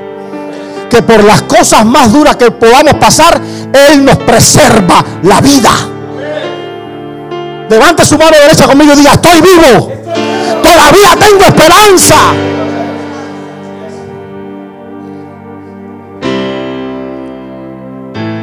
Que 0.90 1.02
por 1.02 1.24
las 1.24 1.42
cosas 1.44 1.84
más 1.86 2.14
duras 2.14 2.36
que 2.36 2.52
podamos 2.52 2.94
pasar, 2.96 3.42
Él 3.90 4.06
nos 4.06 4.18
preserva 4.18 5.04
la 5.24 5.42
vida. 5.42 5.72
Levante 7.68 8.06
su 8.06 8.16
mano 8.18 8.38
derecha 8.38 8.68
conmigo 8.68 8.94
y 8.94 8.98
diga, 8.98 9.14
estoy 9.14 9.42
vivo. 9.42 9.92
Todavía 10.62 11.16
tengo 11.20 11.46
esperanza. 11.46 12.34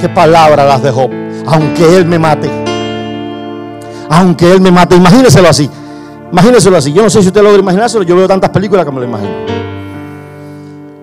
qué 0.01 0.09
palabra 0.09 0.65
las 0.65 0.83
de 0.83 0.91
Job. 0.91 1.20
Aunque 1.47 1.97
Él 1.97 2.07
me 2.07 2.19
mate. 2.19 2.51
Aunque 4.09 4.53
Él 4.53 4.61
me 4.61 4.71
mate. 4.71 4.97
Imagíneselo 4.97 5.49
así. 5.49 5.69
Imagíneselo 6.33 6.77
así. 6.77 6.93
Yo 6.93 7.03
no 7.03 7.11
sé 7.11 7.23
si 7.23 7.29
usted 7.29 7.43
logra 7.43 7.59
imaginárselo. 7.59 8.05
Yo 8.05 8.17
veo 8.17 8.29
tantas 8.29 8.51
películas 8.51 8.85
que 8.85 8.93
me 8.93 9.01
lo 9.01 9.07
imagino. 9.07 9.31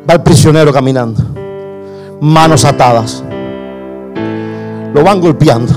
Va 0.09 0.13
el 0.13 0.21
prisionero 0.21 0.71
caminando. 0.71 1.21
Manos 2.21 2.65
atadas. 2.65 3.23
Lo 4.93 5.03
van 5.03 5.19
golpeando. 5.19 5.73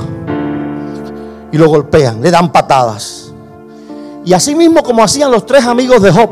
Y 1.53 1.59
lo 1.59 1.69
golpean. 1.69 2.21
Le 2.23 2.31
dan 2.31 2.51
patadas. 2.53 3.33
Y 4.25 4.33
así 4.33 4.55
mismo 4.55 4.83
como 4.83 5.03
hacían 5.03 5.31
los 5.31 5.47
tres 5.47 5.65
amigos 5.65 6.03
de 6.03 6.13
Job. 6.13 6.31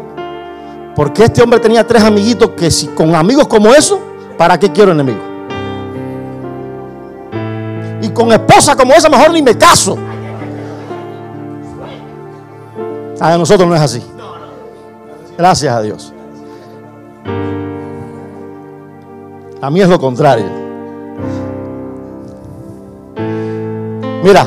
Porque 0.95 1.25
este 1.25 1.43
hombre 1.43 1.61
tenía 1.61 1.87
tres 1.87 2.03
amiguitos 2.03 2.51
que 2.51 2.71
si 2.71 2.89
con 2.89 3.15
amigos 3.15 3.47
como 3.47 3.73
eso, 3.73 4.01
¿para 4.37 4.59
qué 4.59 4.71
quiero 4.71 4.93
enemigos? 4.93 5.28
Con 8.19 8.33
esposa 8.33 8.75
como 8.75 8.93
esa 8.95 9.09
mejor 9.09 9.31
ni 9.31 9.41
me 9.41 9.57
caso. 9.57 9.97
A 13.21 13.39
nosotros 13.39 13.69
no 13.69 13.77
es 13.77 13.81
así. 13.81 14.03
Gracias 15.39 15.73
a 15.73 15.81
Dios. 15.81 16.13
A 19.63 19.71
mí 19.71 19.81
es 19.81 19.89
lo 19.89 20.01
contrario. 20.01 20.47
Mira, 24.25 24.45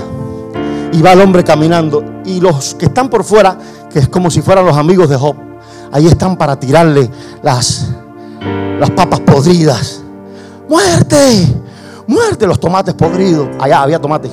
y 0.91 1.01
va 1.01 1.13
el 1.13 1.21
hombre 1.21 1.41
caminando 1.41 2.03
y 2.25 2.41
los 2.41 2.75
que 2.75 2.87
están 2.87 3.07
por 3.07 3.23
fuera, 3.23 3.57
que 3.89 3.99
es 3.99 4.09
como 4.09 4.29
si 4.29 4.41
fueran 4.41 4.65
los 4.65 4.75
amigos 4.75 5.07
de 5.07 5.15
Job, 5.15 5.37
ahí 5.93 6.07
están 6.07 6.35
para 6.35 6.59
tirarle 6.59 7.09
las, 7.41 7.87
las 8.77 8.89
papas 8.89 9.21
podridas. 9.21 10.03
¡Muerte! 10.67 11.61
Muerte, 12.11 12.45
los 12.45 12.59
tomates 12.59 12.93
podridos. 12.93 13.47
Allá 13.57 13.83
había 13.83 13.97
tomates. 13.97 14.31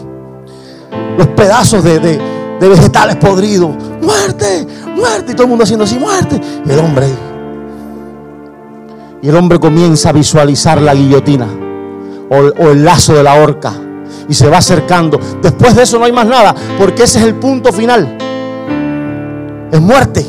Los 1.16 1.28
pedazos 1.28 1.84
de, 1.84 2.20
vegetales 2.60 3.14
podridos. 3.16 3.70
Muerte, 4.02 4.66
muerte. 4.96 5.30
Y 5.30 5.34
todo 5.34 5.44
el 5.44 5.48
mundo 5.48 5.62
haciendo 5.62 5.84
así, 5.84 5.96
muerte. 5.96 6.40
Y 6.66 6.70
el 6.70 6.78
hombre. 6.80 7.06
Y 9.22 9.28
el 9.28 9.36
hombre 9.36 9.60
comienza 9.60 10.08
a 10.08 10.12
visualizar 10.12 10.82
la 10.82 10.92
guillotina 10.92 11.46
o 12.28 12.68
el 12.68 12.84
lazo 12.84 13.14
de 13.14 13.22
la 13.22 13.34
horca. 13.34 13.72
Y 14.28 14.34
se 14.34 14.48
va 14.48 14.58
acercando. 14.58 15.20
Después 15.40 15.76
de 15.76 15.84
eso 15.84 16.00
no 16.00 16.04
hay 16.04 16.12
más 16.12 16.26
nada. 16.26 16.56
Porque 16.76 17.04
ese 17.04 17.20
es 17.20 17.26
el 17.26 17.36
punto 17.36 17.72
final. 17.72 18.18
Es 19.70 19.80
muerte. 19.80 20.26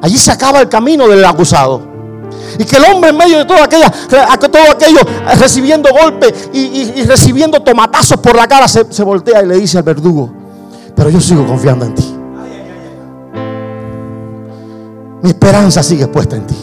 Allí 0.00 0.18
se 0.18 0.30
acaba 0.30 0.60
el 0.60 0.68
camino 0.68 1.08
del 1.08 1.24
acusado. 1.24 1.91
Y 2.58 2.64
que 2.64 2.76
el 2.76 2.84
hombre 2.84 3.10
en 3.10 3.16
medio 3.16 3.38
de 3.38 3.44
todo, 3.44 3.62
aquella, 3.62 3.90
todo 3.90 4.70
aquello, 4.70 5.00
recibiendo 5.38 5.90
golpes 5.90 6.50
y, 6.52 7.02
recibiendo 7.04 7.60
tomatazos 7.60 8.18
por 8.18 8.36
la 8.36 8.46
cara, 8.46 8.68
se, 8.68 8.92
se 8.92 9.02
voltea 9.02 9.42
y 9.42 9.46
le 9.46 9.56
dice 9.56 9.78
al 9.78 9.84
verdugo, 9.84 10.32
pero 10.94 11.10
yo 11.10 11.20
sigo 11.20 11.46
confiando 11.46 11.86
en 11.86 11.94
ti. 11.94 12.16
Mi 15.22 15.30
esperanza 15.30 15.82
sigue 15.82 16.08
puesta 16.08 16.36
en 16.36 16.46
ti. 16.46 16.56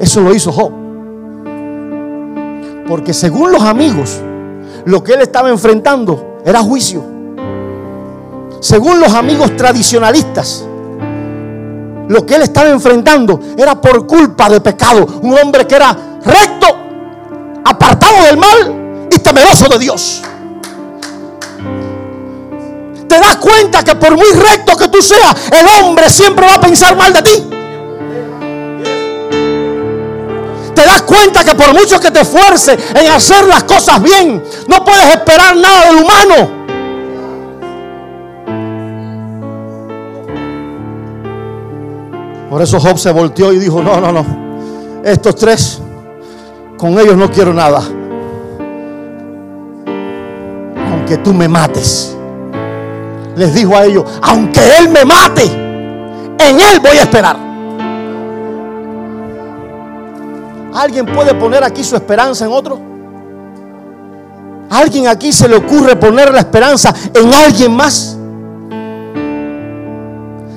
Eso 0.00 0.20
lo 0.20 0.34
hizo 0.34 0.52
Job. 0.52 0.72
Porque 2.86 3.14
según 3.14 3.52
los 3.52 3.62
amigos, 3.62 4.20
lo 4.84 5.02
que 5.02 5.14
él 5.14 5.22
estaba 5.22 5.48
enfrentando 5.48 6.40
era 6.44 6.60
juicio. 6.60 7.02
Según 8.60 9.00
los 9.00 9.12
amigos 9.12 9.56
tradicionalistas, 9.56 10.66
lo 12.08 12.26
que 12.26 12.34
él 12.34 12.42
estaba 12.42 12.68
enfrentando 12.68 13.40
era 13.56 13.80
por 13.80 14.06
culpa 14.06 14.48
de 14.48 14.60
pecado. 14.60 15.06
Un 15.22 15.38
hombre 15.38 15.66
que 15.66 15.76
era 15.76 15.96
recto, 16.24 16.66
apartado 17.64 18.24
del 18.24 18.36
mal 18.36 19.08
y 19.10 19.18
temeroso 19.18 19.68
de 19.68 19.78
Dios. 19.78 20.22
Te 23.08 23.20
das 23.20 23.36
cuenta 23.36 23.82
que 23.84 23.94
por 23.94 24.16
muy 24.16 24.32
recto 24.32 24.76
que 24.76 24.88
tú 24.88 25.00
seas, 25.00 25.34
el 25.52 25.66
hombre 25.78 26.08
siempre 26.10 26.46
va 26.46 26.54
a 26.54 26.60
pensar 26.60 26.96
mal 26.96 27.12
de 27.12 27.22
ti. 27.22 27.50
Te 30.74 30.84
das 30.84 31.02
cuenta 31.02 31.44
que 31.44 31.54
por 31.54 31.72
mucho 31.72 32.00
que 32.00 32.10
te 32.10 32.22
esfuerces 32.22 32.76
en 32.94 33.06
hacer 33.12 33.44
las 33.44 33.62
cosas 33.64 34.02
bien, 34.02 34.42
no 34.66 34.84
puedes 34.84 35.06
esperar 35.06 35.56
nada 35.56 35.86
del 35.86 36.02
humano. 36.02 36.63
Por 42.54 42.62
eso 42.62 42.78
Job 42.78 42.96
se 42.96 43.10
volteó 43.10 43.52
y 43.52 43.58
dijo, 43.58 43.82
no, 43.82 44.00
no, 44.00 44.12
no. 44.12 44.24
Estos 45.02 45.34
tres, 45.34 45.80
con 46.78 46.96
ellos 47.00 47.16
no 47.16 47.28
quiero 47.28 47.52
nada. 47.52 47.82
Aunque 50.92 51.16
tú 51.16 51.34
me 51.34 51.48
mates. 51.48 52.16
Les 53.34 53.52
dijo 53.54 53.76
a 53.76 53.86
ellos, 53.86 54.04
aunque 54.22 54.60
Él 54.78 54.88
me 54.88 55.04
mate, 55.04 55.46
en 55.46 56.60
Él 56.60 56.78
voy 56.80 56.96
a 56.96 57.02
esperar. 57.02 57.36
¿Alguien 60.74 61.06
puede 61.06 61.34
poner 61.34 61.64
aquí 61.64 61.82
su 61.82 61.96
esperanza 61.96 62.44
en 62.44 62.52
otro? 62.52 62.78
¿Alguien 64.70 65.08
aquí 65.08 65.32
se 65.32 65.48
le 65.48 65.56
ocurre 65.56 65.96
poner 65.96 66.32
la 66.32 66.38
esperanza 66.38 66.94
en 67.14 67.34
alguien 67.34 67.74
más? 67.74 68.13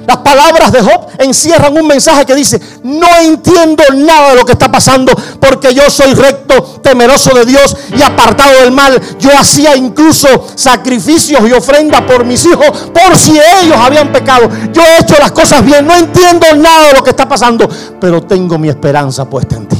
Las 0.07 0.17
palabras 0.19 0.71
de 0.71 0.79
Job 0.79 1.07
encierran 1.17 1.77
un 1.77 1.85
mensaje 1.85 2.25
que 2.25 2.33
dice, 2.33 2.61
no 2.83 3.09
entiendo 3.21 3.83
nada 3.93 4.29
de 4.29 4.35
lo 4.37 4.45
que 4.45 4.53
está 4.53 4.71
pasando 4.71 5.11
porque 5.37 5.73
yo 5.73 5.89
soy 5.89 6.13
recto, 6.13 6.79
temeroso 6.81 7.33
de 7.33 7.43
Dios 7.45 7.75
y 7.93 8.01
apartado 8.01 8.61
del 8.61 8.71
mal. 8.71 8.97
Yo 9.19 9.37
hacía 9.37 9.75
incluso 9.75 10.47
sacrificios 10.55 11.41
y 11.49 11.51
ofrendas 11.51 12.03
por 12.03 12.23
mis 12.23 12.45
hijos 12.45 12.67
por 12.93 13.17
si 13.17 13.31
ellos 13.31 13.75
habían 13.77 14.13
pecado. 14.13 14.49
Yo 14.71 14.81
he 14.81 15.01
hecho 15.01 15.15
las 15.19 15.33
cosas 15.33 15.65
bien, 15.65 15.85
no 15.85 15.93
entiendo 15.93 16.45
nada 16.55 16.87
de 16.87 16.93
lo 16.93 17.03
que 17.03 17.09
está 17.09 17.27
pasando, 17.27 17.69
pero 17.99 18.23
tengo 18.23 18.57
mi 18.57 18.69
esperanza 18.69 19.29
puesta 19.29 19.57
en 19.57 19.67
ti. 19.67 19.77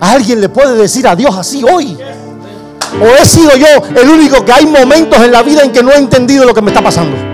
¿Alguien 0.00 0.40
le 0.40 0.48
puede 0.48 0.74
decir 0.74 1.06
a 1.06 1.14
Dios 1.14 1.36
así 1.36 1.62
hoy? 1.62 1.98
¿O 2.98 3.22
he 3.22 3.26
sido 3.26 3.54
yo 3.58 3.66
el 3.94 4.08
único 4.08 4.42
que 4.42 4.52
hay 4.52 4.64
momentos 4.64 5.22
en 5.22 5.32
la 5.32 5.42
vida 5.42 5.64
en 5.64 5.70
que 5.70 5.82
no 5.82 5.92
he 5.92 5.98
entendido 5.98 6.46
lo 6.46 6.54
que 6.54 6.62
me 6.62 6.70
está 6.70 6.82
pasando? 6.82 7.27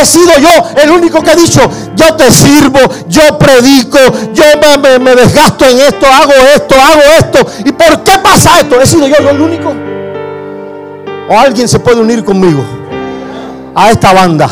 He 0.00 0.06
sido 0.06 0.30
yo 0.38 0.82
el 0.82 0.90
único 0.90 1.20
que 1.22 1.30
ha 1.30 1.36
dicho, 1.36 1.60
yo 1.96 2.14
te 2.14 2.30
sirvo, 2.30 2.78
yo 3.08 3.36
predico, 3.36 3.98
yo 4.32 4.44
me, 5.00 5.14
desgasto 5.16 5.64
en 5.64 5.78
esto, 5.80 6.06
hago 6.06 6.32
esto, 6.54 6.74
hago 6.76 7.02
esto. 7.18 7.38
¿Y 7.64 7.72
por 7.72 8.04
qué 8.04 8.12
pasa 8.22 8.60
esto? 8.60 8.80
He 8.80 8.86
sido 8.86 9.08
yo 9.08 9.16
el 9.28 9.40
único. 9.40 9.74
O 11.28 11.38
alguien 11.38 11.66
se 11.66 11.80
puede 11.80 12.00
unir 12.00 12.24
conmigo 12.24 12.62
a 13.74 13.90
esta 13.90 14.12
banda. 14.12 14.48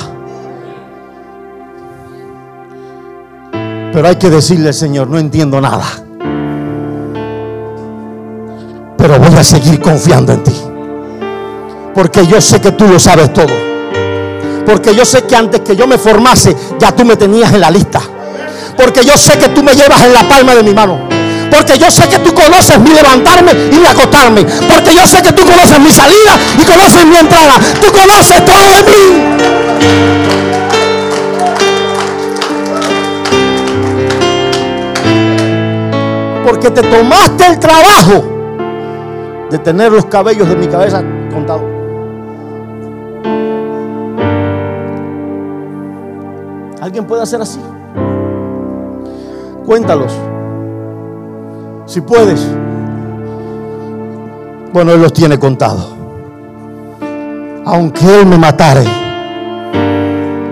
Pero 3.92 4.08
hay 4.08 4.16
que 4.16 4.28
decirle 4.28 4.68
al 4.68 4.74
Señor, 4.74 5.08
no 5.08 5.18
entiendo 5.18 5.60
nada. 5.60 5.86
Pero 8.98 9.18
voy 9.20 9.34
a 9.38 9.44
seguir 9.44 9.80
confiando 9.80 10.32
en 10.32 10.42
ti. 10.42 10.54
Porque 11.94 12.26
yo 12.26 12.40
sé 12.40 12.60
que 12.60 12.72
tú 12.72 12.86
lo 12.88 12.98
sabes 12.98 13.32
todo. 13.32 13.75
Porque 14.66 14.94
yo 14.94 15.04
sé 15.04 15.22
que 15.22 15.36
antes 15.36 15.60
que 15.60 15.76
yo 15.76 15.86
me 15.86 15.96
formase, 15.96 16.54
ya 16.78 16.90
tú 16.90 17.04
me 17.04 17.16
tenías 17.16 17.52
en 17.52 17.60
la 17.60 17.70
lista. 17.70 18.00
Porque 18.76 19.04
yo 19.04 19.16
sé 19.16 19.38
que 19.38 19.48
tú 19.50 19.62
me 19.62 19.74
llevas 19.74 20.02
en 20.04 20.12
la 20.12 20.28
palma 20.28 20.54
de 20.56 20.62
mi 20.64 20.74
mano. 20.74 21.08
Porque 21.50 21.78
yo 21.78 21.90
sé 21.90 22.08
que 22.08 22.18
tú 22.18 22.34
conoces 22.34 22.78
mi 22.80 22.90
levantarme 22.90 23.52
y 23.52 23.76
mi 23.76 23.86
acostarme. 23.86 24.42
Porque 24.42 24.94
yo 24.94 25.06
sé 25.06 25.22
que 25.22 25.32
tú 25.32 25.44
conoces 25.44 25.78
mi 25.78 25.92
salida 25.92 26.36
y 26.60 26.64
conoces 26.64 27.06
mi 27.06 27.16
entrada. 27.16 27.54
Tú 27.80 27.92
conoces 27.92 28.44
todo 28.44 28.58
de 28.58 28.82
mí. 28.90 29.36
Porque 36.44 36.70
te 36.70 36.82
tomaste 36.82 37.46
el 37.46 37.58
trabajo 37.60 38.24
de 39.50 39.58
tener 39.58 39.92
los 39.92 40.06
cabellos 40.06 40.48
de 40.48 40.56
mi 40.56 40.66
cabeza 40.66 41.02
contados. 41.32 41.75
¿Alguien 46.86 47.04
puede 47.04 47.22
hacer 47.22 47.42
así? 47.42 47.58
Cuéntalos. 49.66 50.12
Si 51.84 52.00
puedes. 52.00 52.46
Bueno, 54.72 54.92
Él 54.92 55.02
los 55.02 55.12
tiene 55.12 55.36
contados. 55.36 55.96
Aunque 57.64 58.20
Él 58.20 58.26
me 58.26 58.38
matare. 58.38 58.84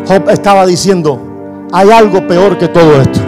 Job 0.08 0.28
estaba 0.28 0.66
diciendo, 0.66 1.20
hay 1.72 1.92
algo 1.92 2.26
peor 2.26 2.58
que 2.58 2.66
todo 2.66 3.00
esto. 3.00 3.20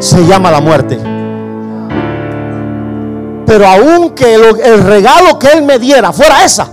Se 0.00 0.26
llama 0.26 0.50
la 0.50 0.60
muerte. 0.60 0.98
Pero 3.46 3.68
aunque 3.68 4.34
el 4.34 4.82
regalo 4.82 5.38
que 5.38 5.46
Él 5.46 5.62
me 5.62 5.78
diera 5.78 6.12
fuera 6.12 6.44
esa, 6.44 6.66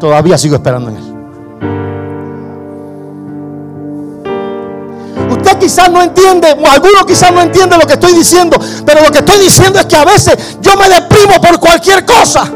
todavía 0.00 0.36
sigo 0.36 0.56
esperando 0.56 0.90
en 0.90 0.96
Él. 0.96 1.09
Quizás 5.60 5.90
no 5.90 6.02
entiende, 6.02 6.56
o 6.58 6.66
alguno 6.66 7.06
quizás 7.06 7.32
no 7.32 7.42
entiende 7.42 7.76
lo 7.76 7.86
que 7.86 7.92
estoy 7.92 8.14
diciendo, 8.14 8.58
pero 8.84 9.02
lo 9.02 9.12
que 9.12 9.18
estoy 9.18 9.38
diciendo 9.38 9.78
es 9.78 9.86
que 9.86 9.96
a 9.96 10.04
veces 10.04 10.58
yo 10.60 10.76
me 10.76 10.88
deprimo 10.88 11.40
por 11.40 11.60
cualquier 11.60 12.04
cosa. 12.04 12.50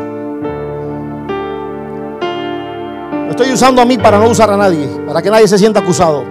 Lo 3.24 3.30
estoy 3.30 3.52
usando 3.52 3.82
a 3.82 3.84
mí 3.84 3.98
para 3.98 4.18
no 4.18 4.28
usar 4.28 4.50
a 4.50 4.56
nadie, 4.56 4.86
para 5.06 5.22
que 5.22 5.30
nadie 5.30 5.46
se 5.46 5.58
sienta 5.58 5.80
acusado. 5.80 6.24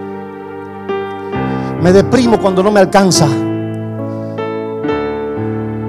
Me 1.80 1.92
deprimo 1.92 2.38
cuando 2.38 2.62
no 2.62 2.70
me 2.70 2.80
alcanza. 2.80 3.26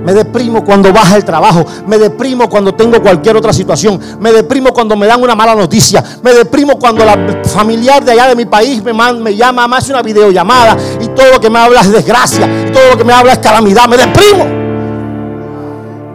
Me 0.06 0.14
deprimo 0.14 0.64
cuando 0.64 0.94
baja 0.94 1.16
el 1.16 1.26
trabajo. 1.26 1.66
Me 1.88 1.98
deprimo 1.98 2.48
cuando 2.48 2.76
tengo 2.76 3.02
cualquier 3.02 3.36
otra 3.38 3.52
situación. 3.52 4.00
Me 4.20 4.32
deprimo 4.32 4.72
cuando 4.72 4.96
me 4.96 5.08
dan 5.08 5.22
una 5.22 5.34
mala 5.34 5.56
noticia. 5.56 6.04
Me 6.22 6.32
deprimo 6.32 6.78
cuando 6.78 7.04
la 7.04 7.18
familiar 7.44 8.06
de 8.06 8.12
allá 8.12 8.28
de 8.28 8.36
mi 8.36 8.46
país 8.46 8.84
me, 8.84 9.36
llama, 9.36 9.68
me 9.68 9.78
hace 9.78 9.92
una 9.92 10.04
videollamada 10.04 10.78
y 11.02 11.08
todo 11.08 11.32
lo 11.34 11.42
que 11.42 11.50
me 11.50 11.58
habla 11.58 11.82
es 11.82 11.92
desgracia. 11.92 12.48
Todo 12.72 12.92
lo 12.92 12.98
que 12.98 13.04
me 13.04 13.14
habla 13.14 13.34
es 13.34 13.40
calamidad. 13.40 13.88
Me 13.88 13.98
deprimo. 13.98 14.46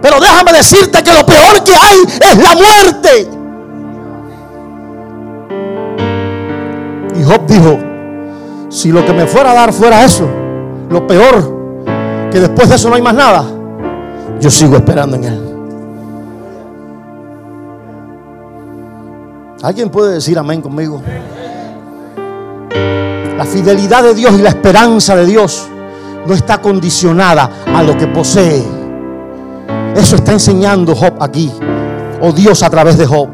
Pero 0.01 0.21
déjame 0.21 0.53
decirte 0.53 1.03
que 1.03 1.13
lo 1.13 1.27
peor 1.27 1.65
que 1.65 1.75
hay 1.75 1.99
es 2.31 2.39
la 2.39 2.55
muerte. 2.55 3.31
Y 7.19 7.25
Job 7.25 7.45
dijo, 7.49 7.79
si 8.69 8.93
lo 8.93 9.05
que 9.05 9.13
me 9.13 9.27
fuera 9.27 9.51
a 9.51 9.55
dar 9.55 9.73
fuera 9.73 10.05
eso, 10.05 10.29
lo 10.89 11.09
peor, 11.09 11.83
que 12.31 12.39
después 12.39 12.69
de 12.69 12.77
eso 12.77 12.89
no 12.89 12.95
hay 12.95 13.03
más 13.03 13.15
nada 13.15 13.60
yo 14.39 14.51
sigo 14.51 14.77
esperando 14.77 15.17
en 15.17 15.25
Él. 15.25 15.51
¿Alguien 19.63 19.91
puede 19.91 20.15
decir 20.15 20.39
amén 20.39 20.63
conmigo? 20.63 21.03
La 23.37 23.45
fidelidad 23.45 24.03
de 24.03 24.15
Dios 24.15 24.35
y 24.39 24.43
la 24.43 24.51
esperanza 24.51 25.15
de 25.17 25.27
Dios 25.27 25.67
no 26.27 26.35
está 26.35 26.59
condicionada 26.59 27.51
a 27.75 27.83
lo 27.83 27.97
que 27.97 28.07
posee. 28.07 28.65
Eso 29.95 30.17
está 30.17 30.33
enseñando 30.33 30.95
Job 30.95 31.15
aquí, 31.21 31.51
o 32.21 32.33
Dios 32.33 32.63
a 32.63 32.71
través 32.71 32.97
de 32.97 33.07
Job. 33.07 33.29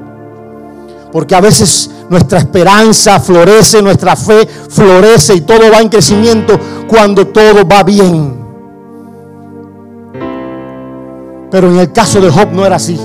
Porque 1.13 1.35
a 1.35 1.41
veces 1.41 1.91
nuestra 2.09 2.39
esperanza 2.39 3.21
florece, 3.21 3.83
nuestra 3.83 4.17
fe 4.17 4.47
florece 4.47 5.35
y 5.35 5.41
todo 5.43 5.71
va 5.73 5.81
en 5.81 5.89
crecimiento 5.89 6.59
cuando 6.89 7.29
todo 7.29 7.67
va 7.67 7.83
bien. 7.83 8.46
Pero 11.51 11.71
en 11.71 11.79
el 11.79 11.93
caso 11.93 12.21
de 12.21 12.31
Job 12.31 12.49
no 12.53 12.67
era 12.67 12.77
así. 12.77 12.99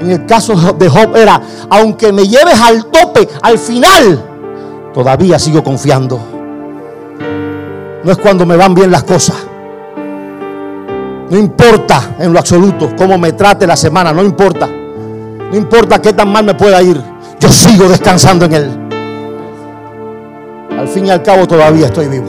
En 0.00 0.10
el 0.10 0.24
caso 0.26 0.54
de 0.54 0.88
Job 0.88 1.16
era, 1.16 1.40
aunque 1.68 2.12
me 2.12 2.26
lleves 2.26 2.58
al 2.60 2.86
tope, 2.86 3.28
al 3.42 3.58
final, 3.58 4.24
todavía 4.94 5.38
sigo 5.38 5.62
confiando. 5.62 6.18
No 8.02 8.10
es 8.10 8.16
cuando 8.18 8.46
me 8.46 8.56
van 8.56 8.74
bien 8.74 8.90
las 8.90 9.04
cosas. 9.04 9.36
No 11.30 11.38
importa 11.38 12.16
en 12.18 12.32
lo 12.32 12.38
absoluto 12.38 12.90
cómo 12.96 13.18
me 13.18 13.32
trate 13.34 13.66
la 13.66 13.76
semana, 13.76 14.12
no 14.12 14.24
importa. 14.24 14.66
No 14.66 15.56
importa 15.56 16.00
qué 16.00 16.12
tan 16.12 16.32
mal 16.32 16.44
me 16.44 16.54
pueda 16.54 16.80
ir. 16.82 17.00
Yo 17.38 17.48
sigo 17.48 17.88
descansando 17.88 18.46
en 18.46 18.54
Él. 18.54 18.70
Al 20.78 20.88
fin 20.88 21.06
y 21.06 21.10
al 21.10 21.22
cabo 21.22 21.46
todavía 21.46 21.86
estoy 21.86 22.08
vivo. 22.08 22.28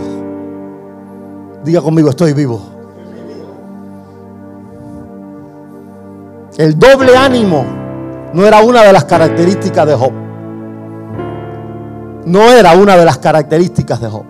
Diga 1.63 1.81
conmigo, 1.81 2.09
estoy 2.09 2.33
vivo. 2.33 2.70
El 6.61 6.77
doble 6.77 7.17
ánimo 7.17 7.65
no 8.33 8.45
era 8.45 8.61
una 8.61 8.83
de 8.83 8.93
las 8.93 9.05
características 9.05 9.87
de 9.87 9.95
Job. 9.95 10.11
No 12.27 12.51
era 12.51 12.73
una 12.73 12.95
de 12.97 13.03
las 13.03 13.17
características 13.17 13.99
de 13.99 14.07
Job. 14.07 14.25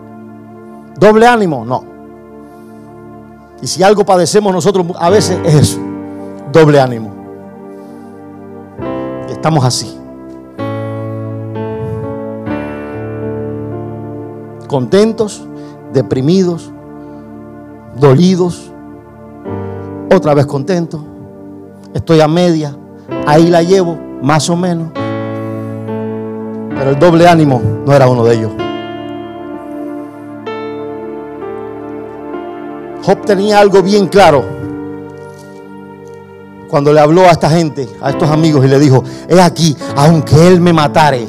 Doble 0.98 1.28
ánimo, 1.28 1.66
no. 1.66 1.84
Y 3.62 3.68
si 3.68 3.84
algo 3.84 4.06
padecemos 4.06 4.54
nosotros 4.54 4.88
a 4.98 5.10
veces 5.10 5.40
es 5.44 5.56
eso, 5.56 5.80
doble 6.54 6.80
ánimo. 6.80 7.12
estamos 9.30 9.66
así. 9.66 9.94
Contentos, 14.70 15.46
deprimidos, 15.92 16.72
dolidos, 18.00 18.72
otra 20.10 20.34
vez 20.34 20.46
contentos 20.46 21.11
estoy 21.94 22.22
a 22.22 22.28
media, 22.28 22.76
ahí 23.26 23.48
la 23.48 23.62
llevo, 23.64 23.98
más 24.22 24.50
o 24.50 24.56
menos. 24.56 24.90
Pero 26.78 26.90
el 26.90 27.00
doble 27.00 27.28
ánimo 27.28 27.62
no 27.86 27.94
era 27.94 28.08
uno 28.08 28.24
de 28.24 28.36
ellos. 28.36 28.52
Job 33.04 33.26
tenía 33.26 33.60
algo 33.60 33.82
bien 33.82 34.08
claro 34.08 34.62
cuando 36.72 36.94
le 36.94 37.02
habló 37.02 37.24
a 37.24 37.32
esta 37.32 37.50
gente, 37.50 37.90
a 38.02 38.12
estos 38.12 38.30
amigos, 38.30 38.64
y 38.64 38.70
le 38.70 38.80
dijo, 38.80 39.04
he 39.28 39.42
aquí, 39.42 39.76
aunque 39.98 40.48
él 40.48 40.62
me 40.62 40.72
matare, 40.72 41.28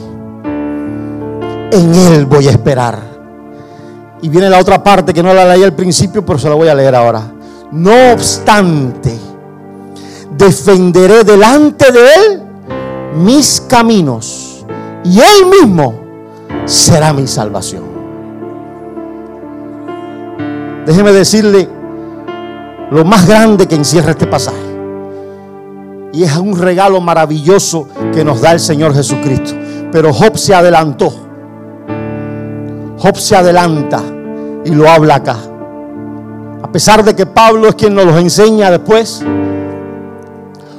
en 1.73 1.95
él 1.95 2.27
voy 2.27 2.47
a 2.47 2.53
esperar. 2.53 3.01
Y 4.21 4.29
viene 4.29 4.49
la 4.49 4.61
otra 4.61 4.85
parte 4.85 5.13
que 5.13 5.23
no 5.23 5.35
la 5.35 5.45
leí 5.45 5.65
al 5.65 5.73
principio, 5.73 6.25
pero 6.25 6.39
se 6.39 6.49
la 6.49 6.55
voy 6.55 6.69
a 6.69 6.75
leer 6.77 6.95
ahora. 6.95 7.23
No 7.73 8.13
obstante, 8.13 9.19
defenderé 10.37 11.25
delante 11.25 11.93
de 11.93 12.01
él 12.01 12.43
mis 13.17 13.61
caminos 13.61 14.65
y 15.05 15.19
él 15.19 15.47
mismo 15.61 15.95
será 16.65 17.13
mi 17.13 17.27
salvación. 17.27 17.83
Déjeme 20.87 21.13
decirle 21.13 21.69
lo 22.91 23.05
más 23.05 23.27
grande 23.27 23.67
que 23.67 23.75
encierra 23.75 24.11
este 24.13 24.27
pasaje. 24.27 24.59
Y 26.13 26.25
es 26.25 26.37
un 26.37 26.59
regalo 26.59 27.01
maravilloso 27.01 27.89
que 28.13 28.25
nos 28.25 28.41
da 28.41 28.53
el 28.53 28.61
Señor 28.61 28.95
Jesucristo. 28.95 29.55
Pero 29.91 30.13
Job 30.13 30.37
se 30.37 30.55
adelantó. 30.55 31.11
Job 32.99 33.17
se 33.17 33.35
adelanta 33.35 34.03
y 34.65 34.71
lo 34.71 34.89
habla 34.91 35.17
acá. 35.17 35.37
A 36.63 36.71
pesar 36.71 37.03
de 37.05 37.15
que 37.17 37.27
Pablo 37.27 37.69
es 37.69 37.75
quien 37.75 37.95
nos 37.95 38.05
lo 38.05 38.19
enseña 38.19 38.71
después, 38.71 39.25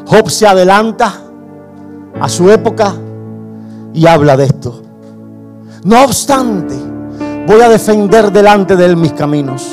Job 0.05 0.29
se 0.29 0.47
adelanta 0.47 1.13
a 2.19 2.29
su 2.29 2.49
época 2.49 2.93
y 3.93 4.05
habla 4.05 4.37
de 4.37 4.45
esto. 4.45 4.81
No 5.83 6.03
obstante, 6.05 6.75
voy 7.47 7.61
a 7.61 7.69
defender 7.69 8.31
delante 8.31 8.75
de 8.75 8.85
él 8.85 8.97
mis 8.97 9.13
caminos. 9.13 9.67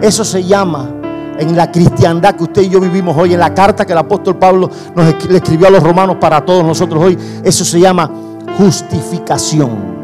Eso 0.00 0.24
se 0.24 0.44
llama 0.44 0.90
en 1.38 1.56
la 1.56 1.70
cristiandad 1.70 2.34
que 2.34 2.44
usted 2.44 2.62
y 2.62 2.68
yo 2.68 2.80
vivimos 2.80 3.16
hoy, 3.16 3.34
en 3.34 3.40
la 3.40 3.52
carta 3.52 3.84
que 3.84 3.92
el 3.92 3.98
apóstol 3.98 4.36
Pablo 4.36 4.70
nos 4.94 5.28
le 5.28 5.36
escribió 5.36 5.68
a 5.68 5.70
los 5.70 5.82
romanos 5.82 6.16
para 6.20 6.44
todos 6.44 6.64
nosotros 6.64 7.02
hoy, 7.02 7.18
eso 7.42 7.64
se 7.64 7.80
llama 7.80 8.10
justificación. 8.56 9.96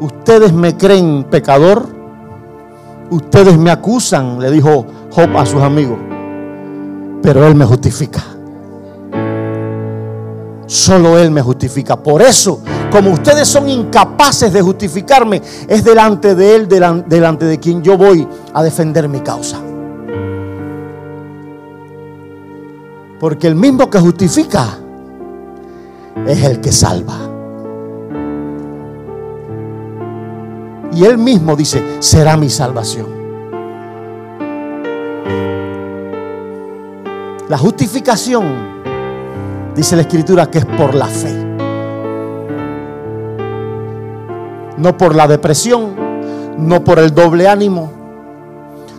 Ustedes 0.00 0.52
me 0.52 0.76
creen 0.76 1.24
pecador, 1.24 1.88
ustedes 3.10 3.58
me 3.58 3.70
acusan, 3.70 4.38
le 4.38 4.50
dijo 4.50 4.86
Job 5.10 5.36
a 5.36 5.44
sus 5.44 5.60
amigos, 5.60 5.98
pero 7.22 7.46
Él 7.46 7.54
me 7.54 7.64
justifica. 7.64 8.22
Solo 10.66 11.18
Él 11.18 11.30
me 11.30 11.40
justifica. 11.40 11.96
Por 11.96 12.20
eso, 12.20 12.60
como 12.92 13.10
ustedes 13.10 13.48
son 13.48 13.68
incapaces 13.68 14.52
de 14.52 14.60
justificarme, 14.60 15.40
es 15.66 15.82
delante 15.82 16.34
de 16.34 16.54
Él, 16.54 16.68
delante 16.68 17.46
de 17.46 17.58
quien 17.58 17.82
yo 17.82 17.96
voy 17.96 18.28
a 18.52 18.62
defender 18.62 19.08
mi 19.08 19.20
causa. 19.20 19.58
Porque 23.18 23.46
el 23.46 23.54
mismo 23.54 23.90
que 23.90 23.98
justifica 23.98 24.78
es 26.26 26.44
el 26.44 26.60
que 26.60 26.70
salva. 26.70 27.16
Y 30.92 31.04
Él 31.04 31.18
mismo 31.18 31.56
dice, 31.56 31.82
será 32.00 32.36
mi 32.36 32.50
salvación. 32.50 33.17
La 37.48 37.56
justificación 37.56 38.68
Dice 39.78 39.94
la 39.94 40.02
escritura 40.02 40.50
que 40.50 40.58
es 40.58 40.66
por 40.66 40.92
la 40.92 41.06
fe. 41.06 41.32
No 44.76 44.96
por 44.96 45.14
la 45.14 45.28
depresión, 45.28 45.94
no 46.58 46.82
por 46.82 46.98
el 46.98 47.14
doble 47.14 47.46
ánimo, 47.46 47.92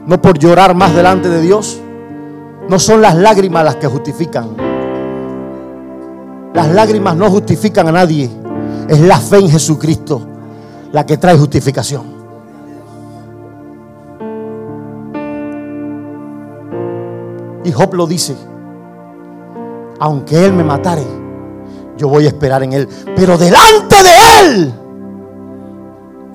no 0.08 0.22
por 0.22 0.40
llorar 0.40 0.76
más 0.76 0.96
delante 0.96 1.28
de 1.28 1.42
Dios. 1.42 1.82
No 2.70 2.80
son 2.80 3.02
las 3.02 3.16
lágrimas 3.16 3.66
las 3.66 3.76
que 3.76 3.88
justifican. 3.88 4.56
Las 6.54 6.70
lágrimas 6.70 7.14
no 7.18 7.30
justifican 7.30 7.90
a 7.90 7.92
nadie. 7.92 8.30
Es 8.88 9.02
la 9.02 9.18
fe 9.18 9.40
en 9.40 9.50
Jesucristo 9.50 10.22
la 10.94 11.06
que 11.06 11.18
trae 11.18 11.38
justificación. 11.38 12.19
Y 17.70 17.72
Job 17.72 17.94
lo 17.94 18.08
dice 18.08 18.36
aunque 20.00 20.44
Él 20.46 20.54
me 20.54 20.64
matare, 20.64 21.06
yo 21.98 22.08
voy 22.08 22.26
a 22.26 22.30
esperar 22.30 22.64
en 22.64 22.74
Él. 22.74 22.90
Pero 23.16 23.38
delante 23.38 23.96
de 24.02 24.10
Él 24.42 24.74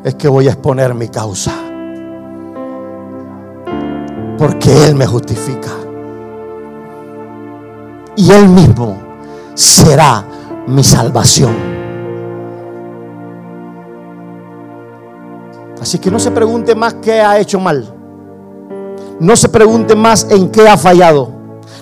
es 0.05 0.15
que 0.15 0.29
voy 0.29 0.47
a 0.47 0.53
exponer 0.53 0.95
mi 0.95 1.09
causa. 1.09 1.53
Porque 4.39 4.87
Él 4.87 4.95
me 4.95 5.07
justifica. 5.07 5.71
Y 8.17 8.31
Él 8.31 8.49
mismo 8.49 8.99
será 9.55 10.25
mi 10.69 10.85
salvación. 10.85 11.55
Así 15.81 15.99
que 15.99 16.11
no 16.11 16.21
se 16.21 16.31
pregunte 16.31 16.75
más 16.75 16.95
qué 16.95 17.21
ha 17.23 17.39
hecho 17.39 17.59
mal. 17.59 17.94
No 19.21 19.37
se 19.37 19.49
pregunte 19.49 19.95
más 19.95 20.27
en 20.31 20.51
qué 20.51 20.69
ha 20.69 20.77
fallado. 20.77 21.31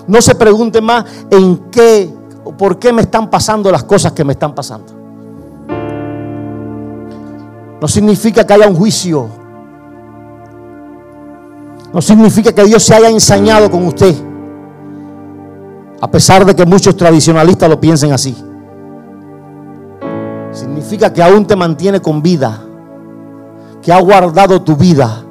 No 0.06 0.20
se 0.20 0.34
pregunte 0.34 0.80
más 0.80 1.04
en 1.30 1.56
qué 1.70 2.12
o 2.44 2.52
por 2.52 2.78
qué 2.78 2.92
me 2.92 3.02
están 3.02 3.30
pasando 3.30 3.70
las 3.70 3.84
cosas 3.84 4.12
que 4.12 4.24
me 4.24 4.32
están 4.32 4.54
pasando. 4.54 4.92
No 7.80 7.88
significa 7.88 8.46
que 8.46 8.52
haya 8.52 8.68
un 8.68 8.76
juicio. 8.76 9.28
No 11.92 12.00
significa 12.00 12.52
que 12.52 12.64
Dios 12.64 12.82
se 12.82 12.94
haya 12.94 13.10
ensañado 13.10 13.70
con 13.70 13.86
usted. 13.86 14.14
A 16.00 16.10
pesar 16.10 16.44
de 16.44 16.54
que 16.54 16.64
muchos 16.64 16.96
tradicionalistas 16.96 17.68
lo 17.68 17.80
piensen 17.80 18.12
así. 18.12 18.36
Significa 20.52 21.12
que 21.12 21.22
aún 21.22 21.46
te 21.46 21.56
mantiene 21.56 22.00
con 22.00 22.22
vida. 22.22 22.60
Que 23.80 23.92
ha 23.92 24.00
guardado 24.00 24.62
tu 24.62 24.76
vida. 24.76 25.24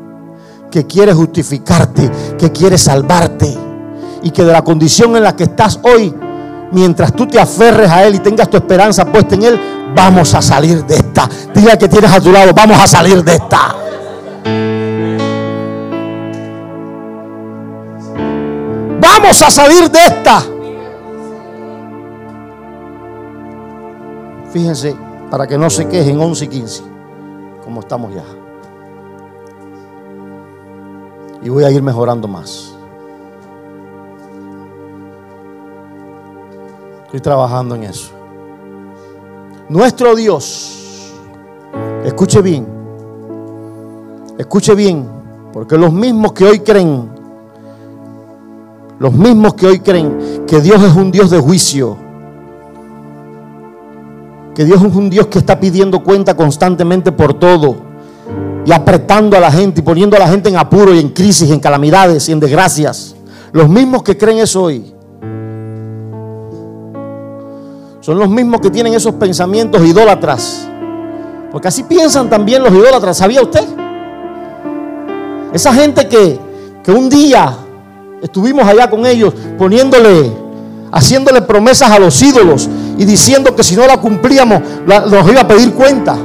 Que 0.72 0.88
quiere 0.88 1.14
justificarte. 1.14 2.10
Que 2.40 2.52
quiere 2.52 2.78
salvarte 2.78 3.72
y 4.24 4.32
que 4.32 4.44
de 4.44 4.52
la 4.52 4.62
condición 4.62 5.16
en 5.16 5.24
la 5.24 5.36
que 5.36 5.46
estás 5.46 5.80
hoy, 5.84 6.14
mientras 6.72 7.14
tú 7.14 7.28
te 7.28 7.40
aferres 7.40 7.90
a 7.90 8.06
Él 8.06 8.16
y 8.16 8.20
tengas 8.20 8.50
tu 8.50 8.58
esperanza 8.58 9.06
puesta 9.06 9.36
en 9.36 9.44
Él, 9.44 9.60
vamos 9.96 10.34
a 10.34 10.42
salir 10.42 10.86
de 10.86 10.96
esta. 10.96 11.30
Diga 11.54 11.78
que 11.78 11.88
tienes 11.88 12.12
a 12.12 12.20
tu 12.20 12.32
lado, 12.32 12.52
vamos 12.54 12.80
a 12.80 12.88
salir 12.88 13.24
de 13.24 13.34
esta. 13.34 13.76
Vamos 19.00 19.42
a 19.42 19.50
salir 19.50 19.90
de 19.90 20.00
esta. 20.00 20.44
Fíjense, 24.52 24.96
para 25.30 25.48
que 25.48 25.58
no 25.58 25.70
se 25.70 25.88
quejen 25.88 26.20
11 26.20 26.46
y 26.46 26.48
15, 26.48 26.84
como 27.64 27.80
estamos 27.80 28.14
ya. 28.14 28.41
Y 31.44 31.50
voy 31.50 31.64
a 31.64 31.72
ir 31.72 31.82
mejorando 31.82 32.28
más. 32.28 32.76
Estoy 37.06 37.20
trabajando 37.20 37.76
en 37.76 37.84
eso. 37.84 38.12
Nuestro 39.68 40.16
Dios, 40.16 41.14
escuche 42.06 42.42
bien, 42.42 42.66
escuche 44.38 44.76
bien, 44.76 45.08
porque 45.52 45.78
los 45.78 45.92
mismos 45.92 46.34
que 46.34 46.46
hoy 46.46 46.60
creen, 46.60 47.10
los 49.00 49.14
mismos 49.14 49.56
que 49.56 49.68
hoy 49.68 49.80
creen 49.80 50.46
que 50.48 50.62
Dios 50.62 50.82
es 50.84 50.96
un 50.96 51.12
Dios 51.12 51.32
de 51.32 51.40
juicio, 51.40 51.98
que 54.56 54.66
Dios 54.66 54.82
es 54.82 54.96
un 54.96 55.10
Dios 55.10 55.28
que 55.28 55.40
está 55.40 55.60
pidiendo 55.60 56.04
cuenta 56.04 56.36
constantemente 56.36 57.12
por 57.12 57.34
todo 57.34 57.91
apretando 58.74 59.38
a 59.38 59.40
la 59.40 59.52
gente 59.52 59.82
y 59.82 59.84
poniendo 59.84 60.16
a 60.16 60.20
la 60.20 60.28
gente 60.28 60.50
en 60.50 60.58
apuro 60.58 60.94
y 60.94 61.00
en 61.00 61.10
crisis, 61.10 61.50
en 61.50 61.60
calamidades 61.60 62.28
y 62.30 62.32
en 62.32 62.40
desgracias. 62.40 63.16
Los 63.52 63.68
mismos 63.68 64.04
que 64.04 64.18
creen 64.18 64.40
eso 64.40 64.64
hoy 64.64 64.94
son 68.02 68.18
los 68.18 68.30
mismos 68.30 68.62
que 68.62 68.70
tienen 68.70 68.94
esos 68.94 69.14
pensamientos 69.16 69.86
idólatras. 69.86 70.68
Porque 71.52 71.68
así 71.68 71.84
piensan 71.84 72.30
también 72.30 72.64
los 72.64 72.72
idólatras. 72.72 73.18
¿Sabía 73.18 73.42
usted? 73.42 73.64
Esa 75.54 75.74
gente 75.74 76.08
que, 76.08 76.40
que 76.84 76.92
un 76.92 77.10
día 77.10 77.56
estuvimos 78.22 78.66
allá 78.66 78.90
con 78.90 79.06
ellos 79.06 79.34
poniéndole, 79.58 80.32
haciéndole 80.92 81.42
promesas 81.42 81.92
a 81.92 82.00
los 82.00 82.22
ídolos 82.22 82.70
y 82.98 83.06
diciendo 83.06 83.56
que 83.56 83.64
si 83.64 83.76
no 83.76 83.86
la 83.86 83.98
cumplíamos 83.98 84.62
nos 84.86 85.30
iba 85.30 85.42
a 85.42 85.48
pedir 85.48 85.74
cuenta. 85.74 86.18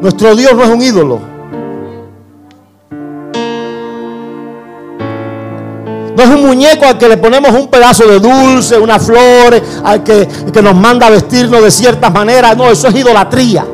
Nuestro 0.00 0.36
Dios 0.36 0.54
no 0.54 0.62
es 0.62 0.70
un 0.70 0.82
ídolo. 0.82 1.20
No 6.16 6.22
es 6.22 6.30
un 6.30 6.46
muñeco 6.46 6.86
al 6.86 6.96
que 6.96 7.08
le 7.08 7.18
ponemos 7.18 7.50
un 7.52 7.68
pedazo 7.68 8.06
de 8.06 8.18
dulce, 8.18 8.78
una 8.78 8.98
flor, 8.98 9.60
al 9.84 10.02
que, 10.02 10.26
que 10.52 10.62
nos 10.62 10.74
manda 10.74 11.06
a 11.06 11.10
vestirnos 11.10 11.62
de 11.62 11.70
ciertas 11.70 12.12
maneras. 12.12 12.56
No, 12.56 12.70
eso 12.70 12.88
es 12.88 12.94
idolatría. 12.94 13.66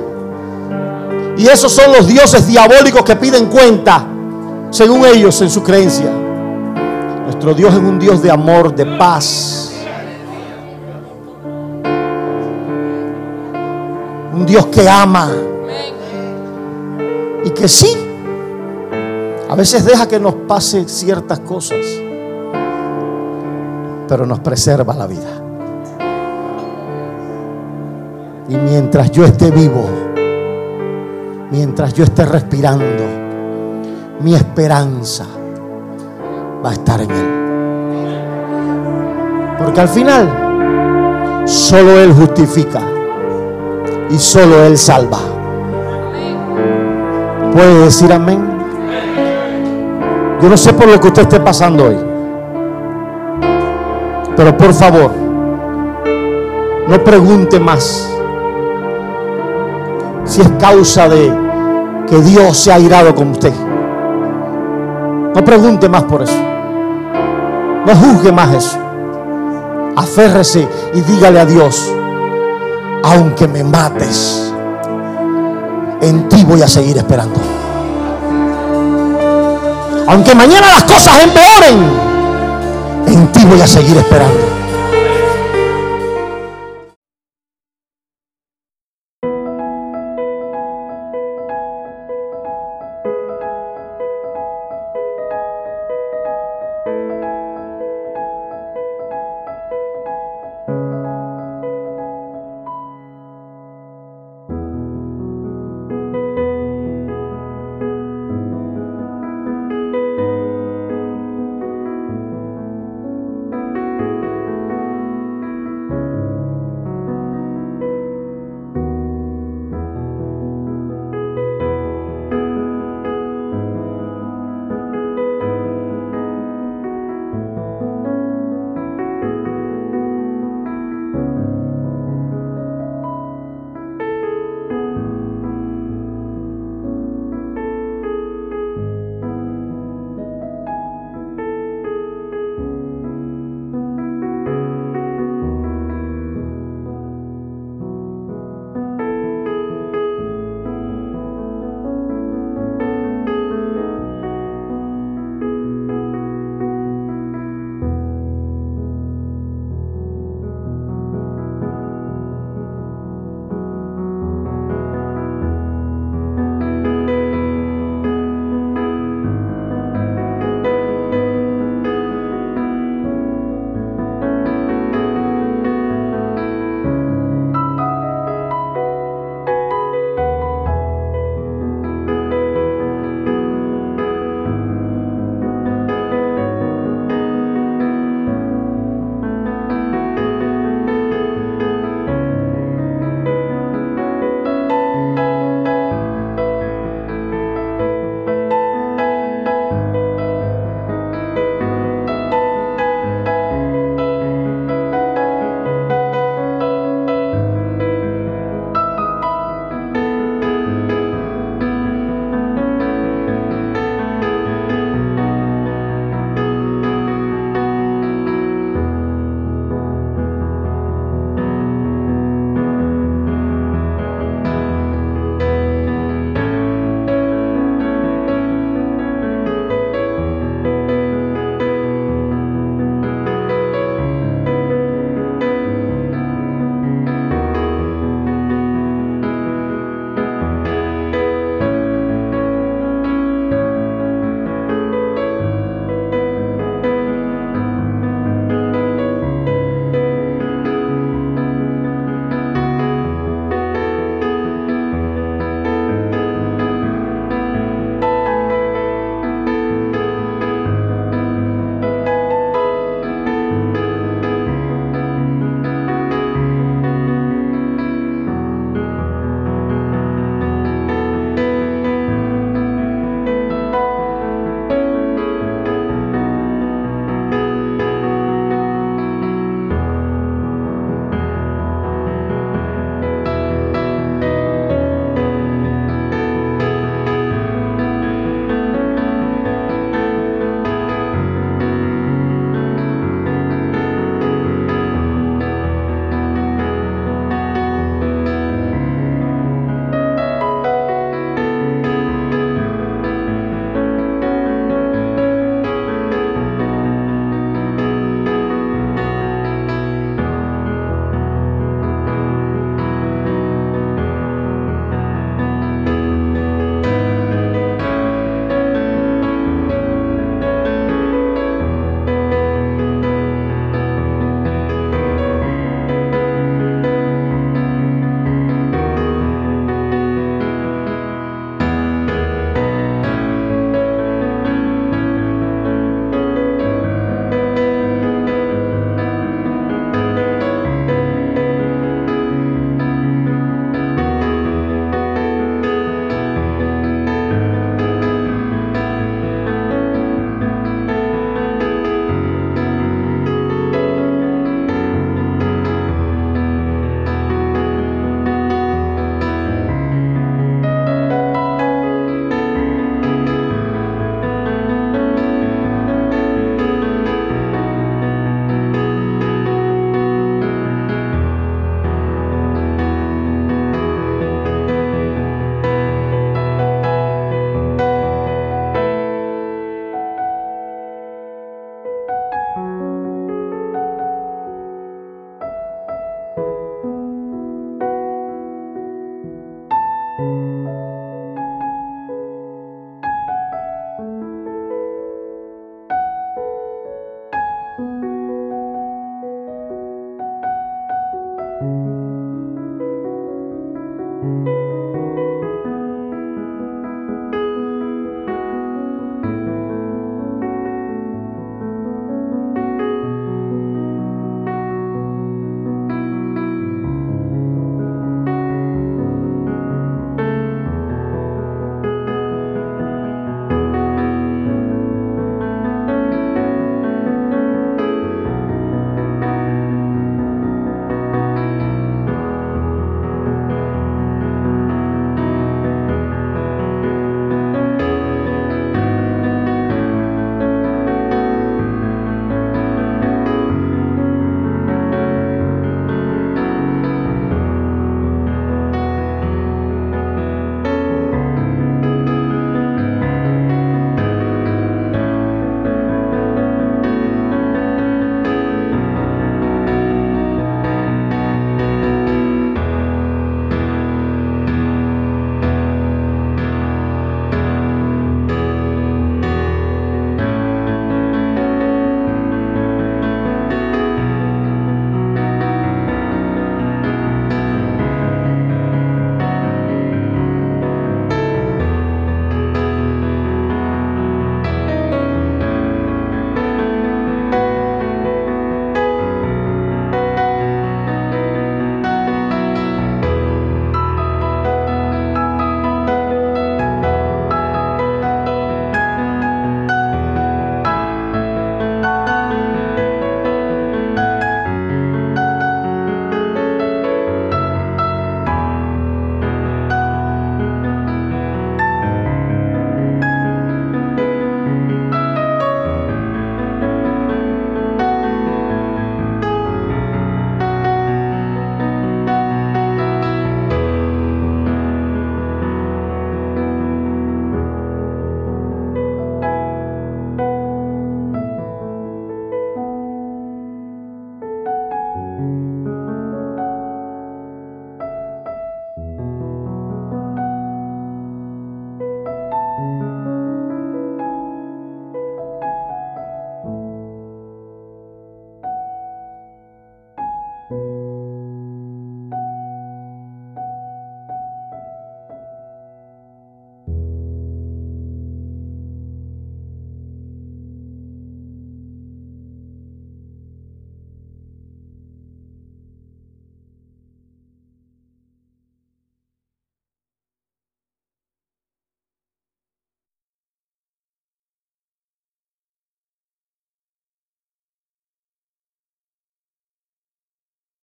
Y 1.37 1.47
esos 1.47 1.73
son 1.73 1.93
los 1.93 2.07
dioses 2.07 2.47
diabólicos 2.47 3.05
que 3.05 3.17
piden 3.17 3.47
cuenta, 3.47 4.05
según 4.71 5.07
ellos, 5.07 5.41
en 5.41 5.51
su 5.51 5.63
creencia. 5.63 6.11
Nuestro 7.25 7.55
Dios 7.55 7.73
es 7.73 7.81
un 7.81 7.99
Dios 7.99 8.23
de 8.23 8.31
amor, 8.31 8.75
de 8.75 8.87
paz. 8.87 9.73
Un 14.35 14.45
Dios 14.47 14.67
que 14.67 14.89
ama. 14.89 15.31
Y 17.45 17.51
que 17.51 17.69
sí, 17.69 17.97
a 19.49 19.55
veces 19.55 19.85
deja 19.85 20.07
que 20.07 20.21
nos 20.21 20.35
pase 20.35 20.89
ciertas 20.89 21.41
cosas 21.41 21.79
pero 24.13 24.27
nos 24.27 24.41
preserva 24.41 24.93
la 24.93 25.07
vida. 25.07 25.31
Y 28.47 28.57
mientras 28.57 29.11
yo 29.11 29.25
esté 29.25 29.51
vivo, 29.51 29.89
mientras 31.51 31.95
yo 31.95 32.05
esté 32.05 32.27
respirando, 32.27 32.85
mi 34.21 34.35
esperanza 34.35 35.25
va 36.63 36.69
a 36.69 36.73
estar 36.75 37.01
en 37.01 37.11
Él. 37.11 37.27
Porque 39.59 39.81
al 39.81 39.89
final, 39.89 41.43
solo 41.47 41.99
Él 41.99 42.13
justifica 42.13 42.83
y 44.11 44.19
solo 44.19 44.65
Él 44.65 44.77
salva. 44.77 45.32
¿Puede 47.53 47.85
decir 47.85 48.13
amén? 48.13 48.43
Yo 50.41 50.49
no 50.49 50.57
sé 50.57 50.73
por 50.73 50.89
lo 50.89 50.99
que 50.99 51.09
usted 51.09 51.23
esté 51.23 51.39
pasando 51.39 51.85
hoy. 51.85 51.97
Pero 54.37 54.57
por 54.57 54.73
favor, 54.73 55.11
no 56.89 57.05
pregunte 57.05 57.61
más 57.61 58.09
si 60.25 60.41
es 60.41 60.49
causa 60.59 61.09
de 61.09 61.33
que 62.09 62.19
Dios 62.23 62.57
se 62.57 62.73
ha 62.73 62.79
irado 62.79 63.15
con 63.15 63.31
usted. 63.31 63.53
No 65.35 65.45
pregunte 65.45 65.89
más 65.89 66.05
por 66.05 66.23
eso. 66.23 66.39
No 67.87 67.95
juzgue 67.95 68.33
más 68.33 68.55
eso. 68.55 68.79
Aférrese 69.97 70.67
y 70.95 71.01
dígale 71.03 71.41
a 71.41 71.45
Dios, 71.45 71.93
aunque 73.05 73.47
me 73.47 73.63
mates, 73.63 74.53
en 76.03 76.29
ti 76.29 76.45
voy 76.45 76.61
a 76.61 76.69
seguir 76.69 76.97
esperando. 76.99 77.41
Aunque 80.09 80.35
mañana 80.35 80.69
las 80.69 80.83
cosas 80.83 81.23
empeoren, 81.23 81.79
en 83.07 83.33
ti 83.33 83.45
voy 83.45 83.61
a 83.61 83.67
seguir 83.67 83.97
esperando. 83.97 84.62